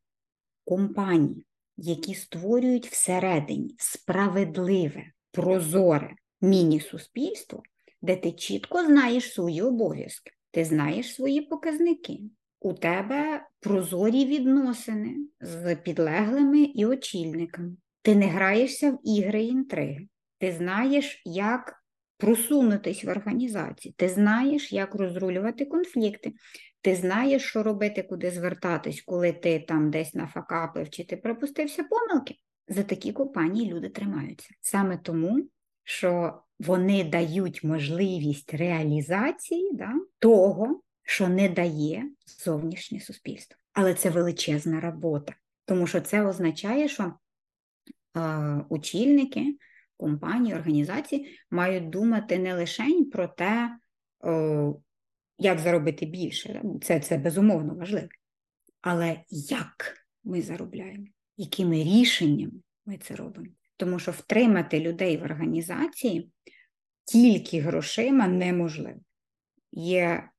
Компанії, 0.65 1.45
які 1.77 2.15
створюють 2.15 2.87
всередині 2.87 3.75
справедливе, 3.77 5.03
прозоре 5.31 6.15
міні-суспільство, 6.41 7.63
де 8.01 8.15
ти 8.15 8.31
чітко 8.31 8.85
знаєш 8.85 9.33
свої 9.33 9.61
обов'язки, 9.61 10.31
ти 10.51 10.65
знаєш 10.65 11.15
свої 11.15 11.41
показники. 11.41 12.19
У 12.59 12.73
тебе 12.73 13.47
прозорі 13.59 14.25
відносини 14.25 15.15
з 15.41 15.75
підлеглими 15.75 16.61
і 16.61 16.85
очільниками. 16.85 17.75
Ти 18.01 18.15
не 18.15 18.27
граєшся 18.27 18.91
в 18.91 18.99
ігри 19.03 19.43
і 19.43 19.47
інтриги. 19.47 20.07
Ти 20.37 20.51
знаєш, 20.51 21.21
як 21.25 21.76
просунутись 22.17 23.03
в 23.03 23.09
організації. 23.09 23.93
Ти 23.97 24.09
знаєш, 24.09 24.73
як 24.73 24.95
розрулювати 24.95 25.65
конфлікти, 25.65 26.33
ти 26.81 26.95
знаєш, 26.95 27.43
що 27.43 27.63
робити, 27.63 28.03
куди 28.03 28.31
звертатись, 28.31 29.01
коли 29.01 29.31
ти 29.31 29.59
там 29.59 29.91
десь 29.91 30.13
нафакапив 30.13 30.89
чи 30.89 31.03
ти 31.03 31.17
пропустився 31.17 31.83
помилки. 31.83 32.35
За 32.67 32.83
такі 32.83 33.11
компанії 33.11 33.73
люди 33.73 33.89
тримаються. 33.89 34.49
Саме 34.61 34.97
тому, 34.97 35.47
що 35.83 36.41
вони 36.59 37.03
дають 37.03 37.63
можливість 37.63 38.53
реалізації 38.53 39.71
да, 39.73 39.93
того, 40.19 40.81
що 41.03 41.27
не 41.27 41.49
дає 41.49 42.03
зовнішнє 42.45 42.99
суспільство. 42.99 43.57
Але 43.73 43.93
це 43.93 44.09
величезна 44.09 44.79
робота, 44.79 45.33
тому 45.65 45.87
що 45.87 46.01
це 46.01 46.25
означає, 46.25 46.87
що 46.87 47.03
е, 47.03 47.13
очільники 48.69 49.57
компанії, 49.97 50.55
організації 50.55 51.39
мають 51.51 51.89
думати 51.89 52.39
не 52.39 52.53
лише 52.53 52.83
про 53.11 53.27
те, 53.27 53.77
як 55.37 55.59
заробити 55.59 56.05
більше. 56.05 56.61
Це, 56.81 56.99
Це 56.99 57.17
безумовно 57.17 57.75
важливо. 57.75 58.07
Але 58.81 59.17
як 59.29 60.05
ми 60.23 60.41
заробляємо, 60.41 61.05
якими 61.37 61.83
рішеннями 61.83 62.59
ми 62.85 62.97
це 62.97 63.15
робимо? 63.15 63.47
Тому 63.77 63.99
що 63.99 64.11
втримати 64.11 64.79
людей 64.79 65.17
в 65.17 65.23
організації 65.23 66.31
тільки 67.05 67.59
грошима 67.59 68.27
неможливо. 68.27 68.99
Є 69.71 70.29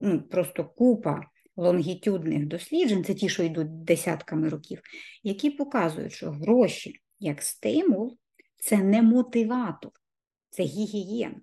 ну, 0.00 0.22
просто 0.22 0.64
купа 0.64 1.26
лонгітюдних 1.56 2.46
досліджень, 2.46 3.04
це 3.04 3.14
ті, 3.14 3.28
що 3.28 3.42
йдуть 3.42 3.84
десятками 3.84 4.48
років, 4.48 4.80
які 5.22 5.50
показують, 5.50 6.12
що 6.12 6.30
гроші 6.30 7.00
як 7.18 7.42
стимул 7.42 8.18
це 8.56 8.76
не 8.76 9.02
мотиватор, 9.02 9.92
це 10.50 10.62
гігієна. 10.62 11.40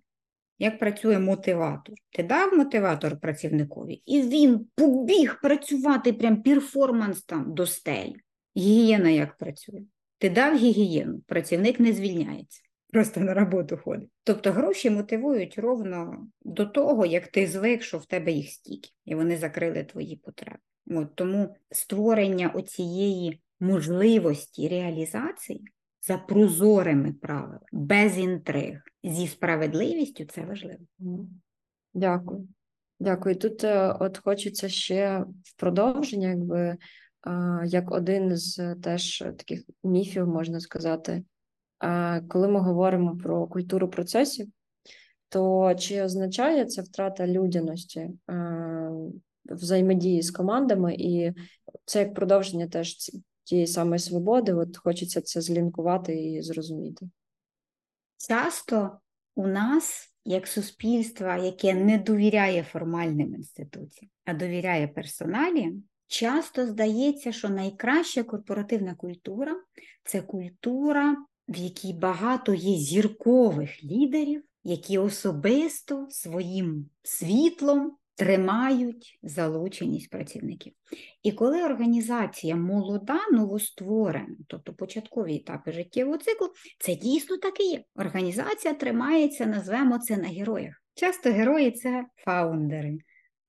Як 0.60 0.80
працює 0.80 1.20
мотиватор? 1.20 1.96
Ти 2.10 2.24
дав 2.24 2.58
мотиватор 2.58 3.20
працівникові, 3.20 4.02
і 4.06 4.22
він 4.22 4.68
побіг 4.76 5.40
працювати 5.42 6.14
прям 6.14 6.44
перформанс 6.44 7.22
там 7.24 7.54
до 7.54 7.66
стель. 7.66 8.12
Гігієна 8.58 9.10
як 9.10 9.38
працює? 9.38 9.82
Ти 10.18 10.30
дав 10.30 10.58
гігієну, 10.58 11.20
працівник 11.20 11.80
не 11.80 11.94
звільняється, 11.94 12.62
просто 12.94 13.20
на 13.20 13.34
роботу 13.34 13.78
ходить. 13.78 14.10
Тобто 14.24 14.52
гроші 14.52 14.90
мотивують 14.90 15.58
ровно 15.58 16.28
до 16.42 16.66
того, 16.66 17.06
як 17.06 17.28
ти 17.28 17.48
звик, 17.48 17.84
що 17.84 17.98
в 17.98 18.06
тебе 18.06 18.32
їх 18.32 18.50
стільки, 18.50 18.90
і 19.06 19.16
вони 19.16 19.38
закрили 19.38 19.84
твої 19.84 20.16
потреби. 20.16 20.60
От, 20.88 21.16
Тому 21.16 21.56
створення 21.72 22.50
оцієї 22.50 23.42
можливості 23.60 24.68
реалізації 24.68 25.62
за 26.08 26.18
прозорими 26.18 27.14
правилами, 27.14 27.60
без 27.72 28.18
інтриг, 28.18 28.82
зі 29.04 29.28
справедливістю 29.28 30.26
це 30.26 30.46
важливо. 30.46 30.80
Дякую. 31.94 32.48
Дякую. 33.00 33.36
Тут 33.36 33.64
е, 33.64 33.96
от 34.00 34.18
хочеться 34.18 34.70
ще 34.70 35.26
в 35.44 35.56
продовження, 35.58 36.30
якби 36.30 36.78
як 37.66 37.92
один 37.92 38.38
з 38.38 38.76
теж 38.76 39.18
таких 39.38 39.64
міфів, 39.84 40.28
можна 40.28 40.60
сказати, 40.60 41.24
коли 42.30 42.48
ми 42.48 42.60
говоримо 42.60 43.18
про 43.18 43.48
культуру 43.48 43.90
процесів, 43.90 44.48
то 45.30 45.76
чи 45.80 46.04
означає 46.04 46.66
це 46.66 46.82
втрата 46.82 47.28
людяності 47.28 48.10
взаємодії 49.46 50.22
з 50.22 50.32
командами, 50.32 50.96
і 50.96 51.34
це 51.86 52.00
як 52.00 52.14
продовження 52.14 52.68
теж 52.68 52.96
тієї 53.52 53.68
самої 53.68 54.00
свободи, 54.00 54.54
от 54.54 54.78
хочеться 54.78 55.22
це 55.22 55.42
злінкувати 55.42 56.24
і 56.24 56.42
зрозуміти. 56.42 57.10
Часто 58.28 59.00
у 59.36 59.48
нас, 59.48 60.14
як 60.26 60.48
суспільство, 60.48 61.28
яке 61.28 61.74
не 61.74 61.98
довіряє 61.98 62.64
формальним 62.64 63.36
інституціям, 63.36 64.12
а 64.26 64.34
довіряє 64.34 64.88
персоналі, 64.88 65.74
часто 66.08 66.68
здається, 66.68 67.32
що 67.32 67.50
найкраща 67.50 68.24
корпоративна 68.24 68.96
культура 68.96 69.56
це 70.04 70.22
культура, 70.22 71.26
в 71.48 71.58
якій 71.58 71.94
багато 71.94 72.54
є 72.54 72.78
зіркових 72.78 73.84
лідерів, 73.84 74.44
які 74.64 74.98
особисто 74.98 76.08
своїм 76.10 76.90
світлом 77.04 77.98
тримають 78.16 79.20
залученість 79.24 80.10
працівників. 80.10 80.74
І 81.24 81.32
коли 81.32 81.64
організація 81.64 82.56
молода, 82.56 83.20
новостворена, 83.32 84.38
тобто 84.48 84.74
початкові 84.74 85.36
етапи 85.36 85.72
життєвого 85.72 86.18
циклу, 86.18 86.48
це 86.80 86.96
дійсно 86.96 87.38
так 87.38 87.60
і 87.60 87.64
є. 87.64 87.84
Організація 87.96 88.74
тримається, 88.74 89.46
назвемо 89.46 90.00
це 90.00 90.18
на 90.18 90.28
героях. 90.28 90.84
Часто 90.94 91.32
герої 91.32 91.72
це 91.72 92.06
фаундери 92.16 92.98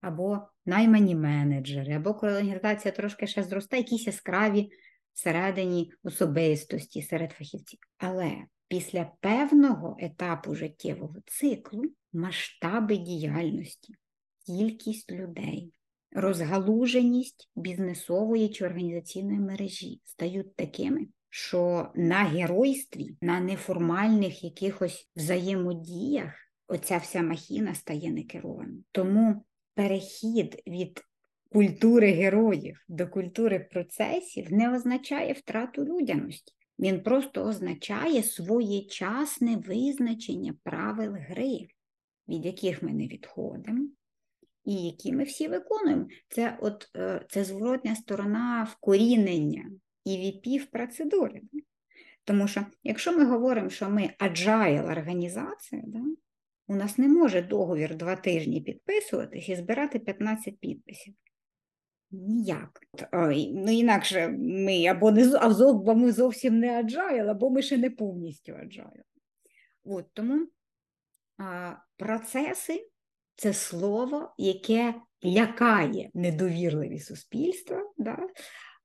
або 0.01 0.39
наймані 0.65 1.15
менеджери, 1.15 1.93
або 1.93 2.13
коли 2.13 2.33
організація 2.33 2.91
трошки 2.91 3.27
ще 3.27 3.43
зросте, 3.43 3.77
якісь 3.77 4.07
яскраві 4.07 4.69
всередині 5.13 5.93
особистості 6.03 7.01
серед 7.01 7.31
фахівців. 7.31 7.79
Але 7.97 8.35
після 8.67 9.11
певного 9.19 9.97
етапу 9.99 10.55
життєвого 10.55 11.15
циклу 11.25 11.83
масштаби 12.13 12.97
діяльності 12.97 13.95
кількість 14.45 15.11
людей, 15.11 15.73
розгалуженість 16.11 17.49
бізнесової 17.55 18.49
чи 18.49 18.65
організаційної 18.65 19.39
мережі 19.39 20.01
стають 20.05 20.55
такими, 20.55 21.07
що 21.29 21.91
на 21.95 22.23
геройстві, 22.23 23.17
на 23.21 23.39
неформальних 23.39 24.43
якихось 24.43 25.09
взаємодіях 25.15 26.33
оця 26.67 26.97
вся 26.97 27.21
махіна 27.21 27.75
стає 27.75 28.11
некерованою. 28.11 28.83
Тому 28.91 29.45
перехід 29.75 30.63
від 30.67 31.01
культури 31.51 32.11
героїв 32.11 32.85
до 32.87 33.07
культури 33.07 33.67
процесів 33.71 34.53
не 34.53 34.75
означає 34.75 35.33
втрату 35.33 35.85
людяності. 35.85 36.53
Він 36.79 37.03
просто 37.03 37.43
означає 37.43 38.23
своєчасне 38.23 39.55
визначення 39.55 40.53
правил 40.63 41.13
гри, 41.13 41.67
від 42.27 42.45
яких 42.45 42.83
ми 42.83 42.93
не 42.93 43.07
відходимо, 43.07 43.87
і 44.65 44.73
які 44.73 45.13
ми 45.13 45.23
всі 45.23 45.47
виконуємо. 45.47 46.07
Це 46.29 46.57
от, 46.61 46.89
е, 46.95 47.25
це 47.29 47.43
зворотня 47.43 47.95
сторона 47.95 48.67
вкорінення 48.71 49.71
EVP 50.07 50.57
в 50.57 50.65
процедурі. 50.65 51.41
Тому 52.23 52.47
що, 52.47 52.65
якщо 52.83 53.17
ми 53.17 53.25
говоримо, 53.25 53.69
що 53.69 53.89
ми 53.89 54.09
agile 54.19 54.91
організація, 54.91 55.81
да, 55.85 55.99
у 56.67 56.75
нас 56.75 56.97
не 56.97 57.07
може 57.07 57.41
договір 57.41 57.95
два 57.95 58.15
тижні 58.15 58.61
підписуватись 58.61 59.49
і 59.49 59.55
збирати 59.55 59.99
15 59.99 60.59
підписів. 60.59 61.13
Ніяк. 62.11 62.79
Ну, 63.53 63.71
Інакше 63.71 64.27
ми 64.39 64.85
або 64.85 65.11
не 65.11 65.35
або 65.35 65.95
ми 65.95 66.11
зовсім 66.11 66.59
не 66.59 66.83
agile, 66.83 67.29
або 67.29 67.49
ми 67.49 67.61
ще 67.61 67.77
не 67.77 67.89
повністю 67.89 68.51
agile. 68.51 69.01
От, 69.83 70.05
Тому 70.13 70.47
а, 71.37 71.73
процеси 71.97 72.89
це 73.35 73.53
слово, 73.53 74.33
яке 74.37 74.93
лякає 75.25 76.09
недовірливі 76.13 76.99
суспільства. 76.99 77.77
Да? 77.97 78.17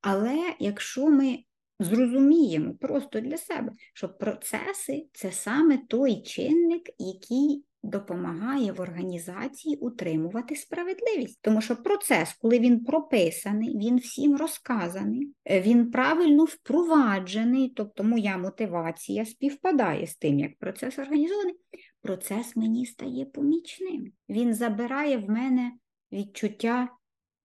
Але 0.01 0.55
якщо 0.59 1.09
ми 1.09 1.39
зрозуміємо 1.81 2.75
просто 2.75 3.21
для 3.21 3.37
себе, 3.37 3.73
що 3.95 4.09
процеси 4.09 5.07
це 5.13 5.33
саме 5.33 5.79
той 5.89 6.23
чинник, 6.23 6.91
який 6.99 7.65
допомагає 7.83 8.73
в 8.73 8.81
організації 8.81 9.77
утримувати 9.77 10.57
справедливість. 10.57 11.39
Тому 11.43 11.61
що 11.61 11.77
процес, 11.77 12.33
коли 12.33 12.59
він 12.59 12.85
прописаний, 12.85 13.79
він 13.79 13.97
всім 13.97 14.37
розказаний, 14.37 15.33
він 15.51 15.91
правильно 15.91 16.45
впроваджений, 16.45 17.73
тобто 17.77 18.05
моя 18.05 18.39
мотивація 18.39 19.25
співпадає 19.25 20.07
з 20.07 20.17
тим, 20.17 20.39
як 20.39 20.59
процес 20.59 20.99
організований, 20.99 21.55
процес 22.03 22.57
мені 22.57 22.87
стає 22.87 23.25
помічним. 23.25 24.13
Він 24.29 24.55
забирає 24.55 25.17
в 25.19 25.31
мене 25.31 25.73
відчуття 26.13 26.89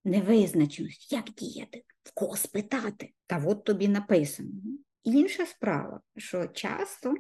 невизначеності, 0.06 1.16
як 1.16 1.26
діяти, 1.26 1.84
в 2.04 2.12
кого 2.14 2.38
спитати. 2.38 3.12
Та 3.28 3.44
от 3.46 3.64
тобі 3.64 3.88
написано. 3.88 4.50
Інша 5.04 5.46
справа, 5.46 6.02
що 6.18 6.48
часто 6.48 7.14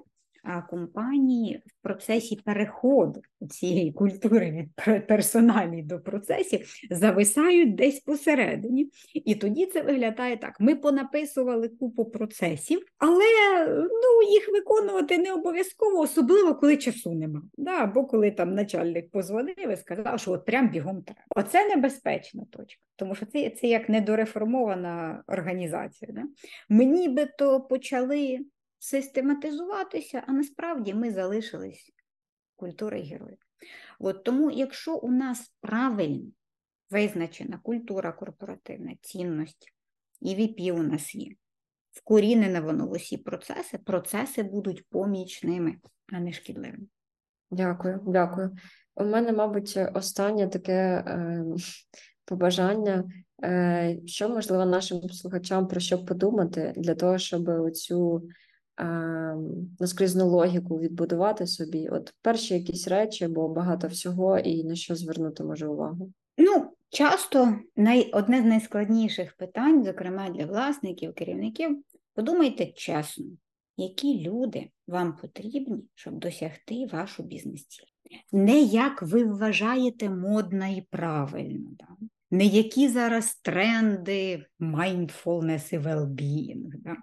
компанії 0.69 1.63
в 1.65 1.83
процесі 1.83 2.35
переходу 2.45 3.21
цієї 3.49 3.93
культури 3.93 4.51
від 4.51 5.05
персоналі 5.07 5.81
до 5.81 5.99
процесів 5.99 6.67
зависають 6.89 7.75
десь 7.75 7.99
посередині. 7.99 8.89
І 9.13 9.35
тоді 9.35 9.65
це 9.65 9.81
виглядає 9.81 10.37
так: 10.37 10.59
ми 10.59 10.75
понаписували 10.75 11.67
купу 11.67 12.05
процесів, 12.05 12.85
але 12.97 13.23
ну, 13.77 14.31
їх 14.31 14.49
виконувати 14.49 15.17
не 15.17 15.33
обов'язково, 15.33 15.99
особливо 15.99 16.55
коли 16.55 16.77
часу 16.77 17.13
нема. 17.13 17.41
Да, 17.57 17.71
Або 17.71 18.05
коли 18.05 18.31
там 18.31 18.55
начальник 18.55 19.11
позвонив 19.11 19.71
і 19.73 19.77
сказав, 19.77 20.19
що 20.19 20.31
от 20.31 20.45
прям 20.45 20.69
бігом 20.69 21.01
треба. 21.01 21.21
Оце 21.35 21.75
небезпечна 21.75 22.45
точка, 22.51 22.81
тому 22.95 23.15
що 23.15 23.25
це 23.25 23.49
це 23.49 23.67
як 23.67 23.89
недореформована 23.89 25.23
організація. 25.27 26.11
Да? 26.13 26.21
Ми 26.69 26.85
нібито 26.85 27.61
почали 27.61 28.39
систематизуватися, 28.83 30.23
а 30.27 30.31
насправді 30.31 30.93
ми 30.93 31.11
залишились 31.11 31.91
культурою 32.55 33.03
героїв. 33.03 33.37
От 33.99 34.23
Тому, 34.23 34.51
якщо 34.51 34.95
у 34.97 35.11
нас 35.11 35.53
правильно 35.61 36.31
визначена 36.89 37.59
культура 37.63 38.11
корпоративна, 38.11 38.95
цінності, 39.01 39.67
і 40.21 40.35
ВІПІ 40.35 40.71
у 40.71 40.83
нас 40.83 41.15
є, 41.15 41.31
вкорінене 41.91 42.61
воно 42.61 42.87
в 42.87 42.91
усі 42.91 43.17
процеси, 43.17 43.77
процеси 43.77 44.43
будуть 44.43 44.89
помічними, 44.89 45.75
а 46.13 46.19
не 46.19 46.33
шкідливими. 46.33 46.87
Дякую, 47.51 47.99
дякую. 48.07 48.55
У 48.95 49.05
мене, 49.05 49.33
мабуть, 49.33 49.79
останнє 49.93 50.47
таке 50.47 51.03
е, 51.07 51.43
побажання, 52.25 53.03
е, 53.43 53.97
що 54.05 54.29
можливо 54.29 54.65
нашим 54.65 55.09
слухачам 55.09 55.67
про 55.67 55.79
що 55.79 56.05
подумати 56.05 56.73
для 56.77 56.95
того, 56.95 57.17
щоб 57.17 57.47
оцю 57.47 58.29
наскрізну 59.79 60.29
логіку 60.29 60.79
відбудувати 60.79 61.47
собі? 61.47 61.89
От 61.89 62.13
перші 62.21 62.53
якісь 62.53 62.87
речі, 62.87 63.27
бо 63.27 63.49
багато 63.49 63.87
всього, 63.87 64.37
і 64.37 64.63
на 64.63 64.75
що 64.75 64.95
звернути 64.95 65.43
може 65.43 65.67
увагу? 65.67 66.11
Ну, 66.37 66.71
часто 66.89 67.55
най... 67.75 68.11
одне 68.11 68.41
з 68.41 68.45
найскладніших 68.45 69.33
питань, 69.33 69.83
зокрема 69.83 70.29
для 70.29 70.45
власників, 70.45 71.13
керівників, 71.13 71.83
подумайте 72.13 72.65
чесно, 72.65 73.25
які 73.77 74.29
люди 74.29 74.69
вам 74.87 75.15
потрібні, 75.15 75.83
щоб 75.95 76.13
досягти 76.13 76.85
вашу 76.91 77.23
бізнес-ціль. 77.23 77.85
Не 78.31 78.61
як 78.61 79.01
ви 79.01 79.23
вважаєте 79.23 80.09
модно 80.09 80.67
і 80.67 80.81
правильно. 80.89 81.69
Да? 81.79 81.87
Не 82.33 82.45
які 82.45 82.89
зараз 82.89 83.35
тренди 83.35 84.45
mindfulness 84.59 85.75
і 85.75 85.79
well-being, 85.79 86.71
да? 86.79 86.95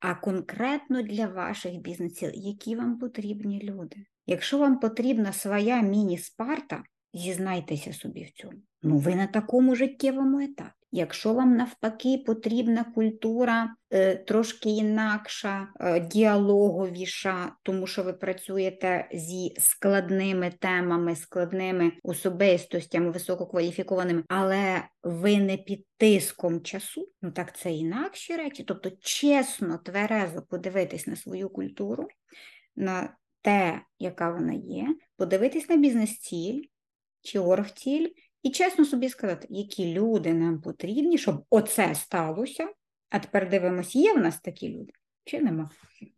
а 0.00 0.14
конкретно 0.14 1.02
для 1.02 1.26
ваших 1.26 1.76
бізнесів, 1.76 2.30
які 2.34 2.76
вам 2.76 2.98
потрібні 2.98 3.62
люди. 3.62 3.96
Якщо 4.26 4.58
вам 4.58 4.80
потрібна 4.80 5.32
своя 5.32 5.82
міні-спарта, 5.82 6.82
зізнайтеся 7.14 7.92
собі 7.92 8.24
в 8.24 8.30
цьому. 8.30 8.58
Ну, 8.82 8.98
ви 8.98 9.14
на 9.14 9.26
такому 9.26 9.74
життєвому 9.74 10.40
етапі. 10.40 10.83
Якщо 10.96 11.34
вам 11.34 11.56
навпаки 11.56 12.22
потрібна 12.26 12.84
культура 12.84 13.74
е, 13.90 14.16
трошки 14.16 14.68
інакша, 14.68 15.68
е, 15.80 16.00
діалоговіша, 16.00 17.52
тому 17.62 17.86
що 17.86 18.02
ви 18.02 18.12
працюєте 18.12 19.08
зі 19.12 19.54
складними 19.58 20.52
темами, 20.58 21.16
складними 21.16 21.92
особистостями, 22.02 23.10
висококваліфікованими, 23.10 24.24
але 24.28 24.82
ви 25.02 25.38
не 25.38 25.56
під 25.56 25.86
тиском 25.96 26.62
часу, 26.62 27.08
ну 27.22 27.30
так 27.30 27.56
це 27.56 27.72
інакші 27.72 28.36
речі. 28.36 28.64
Тобто, 28.64 28.90
чесно, 29.00 29.78
тверезо 29.78 30.42
подивитись 30.42 31.06
на 31.06 31.16
свою 31.16 31.48
культуру, 31.48 32.08
на 32.76 33.16
те, 33.42 33.80
яка 33.98 34.30
вона 34.30 34.52
є, 34.52 34.96
подивитись 35.16 35.68
на 35.68 35.76
бізнес-ціль 35.76 36.62
чи 37.22 37.38
оргціль 37.38 38.08
і 38.44 38.50
чесно 38.50 38.84
собі 38.84 39.08
сказати, 39.08 39.46
які 39.50 39.94
люди 39.94 40.34
нам 40.34 40.60
потрібні, 40.60 41.18
щоб 41.18 41.44
оце 41.50 41.94
сталося. 41.94 42.68
А 43.10 43.18
тепер 43.18 43.48
дивимося, 43.48 43.98
є 43.98 44.14
в 44.14 44.18
нас 44.18 44.40
такі 44.40 44.68
люди 44.68 44.92
чи 45.24 45.40
нема. 45.40 45.70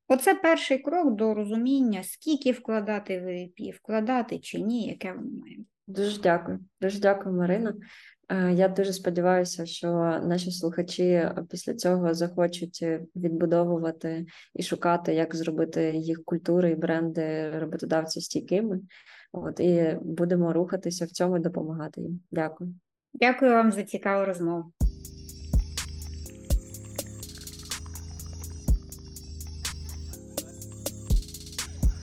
Оце 0.08 0.34
перший 0.34 0.78
крок 0.78 1.16
до 1.16 1.34
розуміння, 1.34 2.02
скільки 2.04 2.52
вкладати 2.52 3.20
в 3.20 3.42
ІП, 3.42 3.76
вкладати 3.76 4.38
чи 4.38 4.60
ні, 4.60 4.86
яке 4.86 5.12
воно 5.12 5.30
має. 5.30 5.56
Дуже 5.86 6.20
дякую. 6.20 6.60
Дуже 6.80 7.00
дякую, 7.00 7.34
Марина. 7.34 7.74
Е, 8.28 8.52
Я 8.52 8.68
дуже 8.68 8.92
сподіваюся, 8.92 9.66
що 9.66 9.88
наші 10.24 10.50
слухачі 10.50 11.30
після 11.50 11.74
цього 11.74 12.14
захочуть 12.14 12.78
е, 12.82 13.02
відбудовувати 13.16 14.26
і 14.54 14.62
шукати, 14.62 15.14
як 15.14 15.36
зробити 15.36 15.92
їх 15.96 16.24
культури 16.24 16.70
і 16.70 16.74
бренди 16.74 17.58
роботодавців 17.58 18.22
стійкими. 18.22 18.80
От 19.38 19.60
і 19.60 19.98
будемо 20.02 20.52
рухатися 20.52 21.04
в 21.04 21.08
цьому 21.08 21.36
і 21.36 21.40
допомагати 21.40 22.00
їм. 22.00 22.20
Дякую. 22.30 22.74
Дякую 23.14 23.52
вам 23.52 23.72
за 23.72 23.82
цікаву 23.82 24.24
розмову. 24.24 24.72